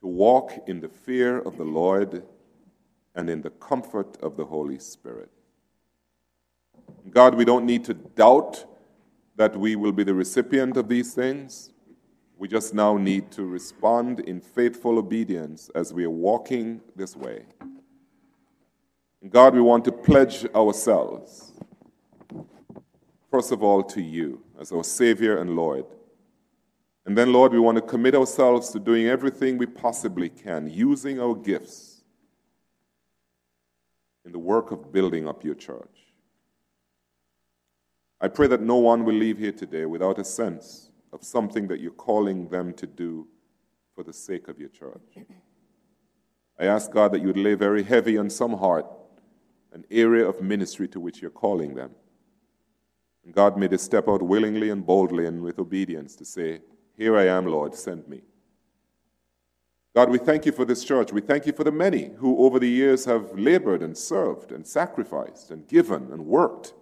to 0.00 0.06
walk 0.06 0.52
in 0.66 0.80
the 0.80 0.88
fear 0.88 1.38
of 1.40 1.56
the 1.58 1.64
Lord 1.64 2.22
and 3.14 3.28
in 3.28 3.42
the 3.42 3.50
comfort 3.50 4.16
of 4.22 4.36
the 4.36 4.44
Holy 4.44 4.78
Spirit. 4.78 5.30
God, 7.10 7.34
we 7.34 7.44
don't 7.44 7.66
need 7.66 7.84
to 7.84 7.94
doubt 7.94 8.64
that 9.36 9.56
we 9.56 9.76
will 9.76 9.92
be 9.92 10.04
the 10.04 10.14
recipient 10.14 10.76
of 10.76 10.88
these 10.88 11.14
things. 11.14 11.70
We 12.36 12.48
just 12.48 12.74
now 12.74 12.96
need 12.96 13.30
to 13.32 13.44
respond 13.44 14.20
in 14.20 14.40
faithful 14.40 14.98
obedience 14.98 15.70
as 15.74 15.92
we 15.92 16.04
are 16.04 16.10
walking 16.10 16.80
this 16.96 17.16
way. 17.16 17.44
God, 19.28 19.54
we 19.54 19.60
want 19.60 19.84
to 19.84 19.92
pledge 19.92 20.44
ourselves, 20.52 21.52
first 23.30 23.52
of 23.52 23.62
all, 23.62 23.82
to 23.84 24.02
you 24.02 24.42
as 24.60 24.72
our 24.72 24.82
Savior 24.82 25.38
and 25.38 25.54
Lord. 25.54 25.84
And 27.06 27.16
then, 27.16 27.32
Lord, 27.32 27.52
we 27.52 27.60
want 27.60 27.76
to 27.76 27.82
commit 27.82 28.14
ourselves 28.14 28.70
to 28.70 28.80
doing 28.80 29.06
everything 29.06 29.58
we 29.58 29.66
possibly 29.66 30.28
can, 30.28 30.68
using 30.68 31.20
our 31.20 31.34
gifts 31.34 32.02
in 34.24 34.32
the 34.32 34.38
work 34.38 34.70
of 34.70 34.92
building 34.92 35.28
up 35.28 35.44
your 35.44 35.54
church. 35.54 36.11
I 38.22 38.28
pray 38.28 38.46
that 38.46 38.60
no 38.60 38.76
one 38.76 39.04
will 39.04 39.16
leave 39.16 39.36
here 39.36 39.50
today 39.50 39.84
without 39.84 40.20
a 40.20 40.24
sense 40.24 40.92
of 41.12 41.24
something 41.24 41.66
that 41.66 41.80
you're 41.80 41.90
calling 41.90 42.48
them 42.48 42.72
to 42.74 42.86
do 42.86 43.26
for 43.96 44.04
the 44.04 44.12
sake 44.12 44.46
of 44.46 44.60
your 44.60 44.68
church. 44.68 45.18
I 46.56 46.66
ask 46.66 46.92
God 46.92 47.10
that 47.12 47.20
you 47.20 47.26
would 47.26 47.36
lay 47.36 47.54
very 47.54 47.82
heavy 47.82 48.16
on 48.16 48.30
some 48.30 48.56
heart 48.56 48.86
an 49.72 49.84
area 49.90 50.24
of 50.24 50.40
ministry 50.40 50.86
to 50.86 51.00
which 51.00 51.20
you're 51.20 51.32
calling 51.32 51.74
them. 51.74 51.90
And 53.24 53.34
God, 53.34 53.56
may 53.56 53.66
they 53.66 53.76
step 53.76 54.08
out 54.08 54.22
willingly 54.22 54.70
and 54.70 54.86
boldly 54.86 55.26
and 55.26 55.42
with 55.42 55.58
obedience 55.58 56.14
to 56.16 56.24
say, 56.24 56.60
here 56.96 57.16
I 57.16 57.26
am, 57.26 57.46
Lord, 57.46 57.74
send 57.74 58.06
me. 58.06 58.22
God, 59.96 60.10
we 60.10 60.18
thank 60.18 60.46
you 60.46 60.52
for 60.52 60.64
this 60.64 60.84
church. 60.84 61.12
We 61.12 61.22
thank 61.22 61.44
you 61.46 61.52
for 61.52 61.64
the 61.64 61.72
many 61.72 62.10
who 62.18 62.38
over 62.38 62.60
the 62.60 62.68
years 62.68 63.04
have 63.06 63.36
labored 63.36 63.82
and 63.82 63.98
served 63.98 64.52
and 64.52 64.64
sacrificed 64.64 65.50
and 65.50 65.66
given 65.66 66.12
and 66.12 66.26
worked. 66.26 66.74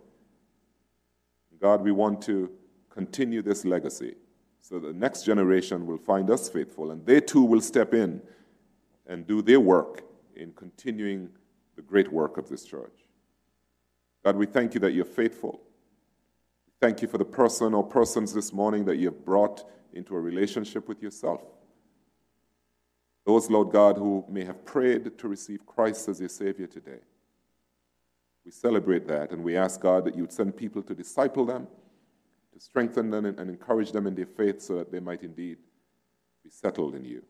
God, 1.60 1.82
we 1.82 1.92
want 1.92 2.22
to 2.22 2.50
continue 2.90 3.42
this 3.42 3.64
legacy 3.64 4.14
so 4.62 4.78
the 4.78 4.92
next 4.92 5.24
generation 5.24 5.86
will 5.86 5.98
find 5.98 6.30
us 6.30 6.48
faithful 6.48 6.90
and 6.90 7.04
they 7.04 7.20
too 7.20 7.42
will 7.42 7.60
step 7.60 7.94
in 7.94 8.20
and 9.06 9.26
do 9.26 9.42
their 9.42 9.60
work 9.60 10.02
in 10.36 10.52
continuing 10.52 11.28
the 11.76 11.82
great 11.82 12.12
work 12.12 12.36
of 12.36 12.48
this 12.48 12.64
church. 12.64 13.04
God, 14.24 14.36
we 14.36 14.46
thank 14.46 14.74
you 14.74 14.80
that 14.80 14.92
you're 14.92 15.04
faithful. 15.04 15.60
Thank 16.80 17.02
you 17.02 17.08
for 17.08 17.18
the 17.18 17.24
person 17.24 17.74
or 17.74 17.82
persons 17.82 18.32
this 18.32 18.52
morning 18.52 18.84
that 18.84 18.96
you 18.96 19.06
have 19.06 19.24
brought 19.24 19.68
into 19.92 20.14
a 20.14 20.20
relationship 20.20 20.88
with 20.88 21.02
yourself. 21.02 21.42
Those, 23.26 23.50
Lord 23.50 23.70
God, 23.70 23.96
who 23.96 24.24
may 24.28 24.44
have 24.44 24.64
prayed 24.64 25.18
to 25.18 25.28
receive 25.28 25.66
Christ 25.66 26.08
as 26.08 26.18
their 26.18 26.28
Savior 26.28 26.66
today. 26.66 27.00
We 28.50 28.54
celebrate 28.54 29.06
that 29.06 29.30
and 29.30 29.44
we 29.44 29.56
ask 29.56 29.80
God 29.80 30.04
that 30.06 30.16
you 30.16 30.24
would 30.24 30.32
send 30.32 30.56
people 30.56 30.82
to 30.82 30.92
disciple 30.92 31.46
them, 31.46 31.68
to 32.52 32.58
strengthen 32.58 33.08
them 33.08 33.24
and 33.24 33.38
encourage 33.38 33.92
them 33.92 34.08
in 34.08 34.16
their 34.16 34.26
faith 34.26 34.60
so 34.60 34.78
that 34.78 34.90
they 34.90 34.98
might 34.98 35.22
indeed 35.22 35.58
be 36.42 36.50
settled 36.50 36.96
in 36.96 37.04
you. 37.04 37.22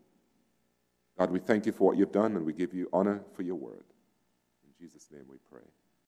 God, 1.19 1.31
we 1.31 1.39
thank 1.39 1.67
you 1.67 1.73
for 1.73 1.89
what 1.89 1.99
you've 1.99 2.11
done 2.11 2.37
and 2.37 2.47
we 2.47 2.55
give 2.55 2.73
you 2.73 2.89
honor 2.91 3.21
for 3.37 3.43
your 3.43 3.57
word. 3.57 3.85
In 4.65 4.73
Jesus' 4.83 5.09
name 5.13 5.25
we 5.29 5.37
pray. 5.53 5.61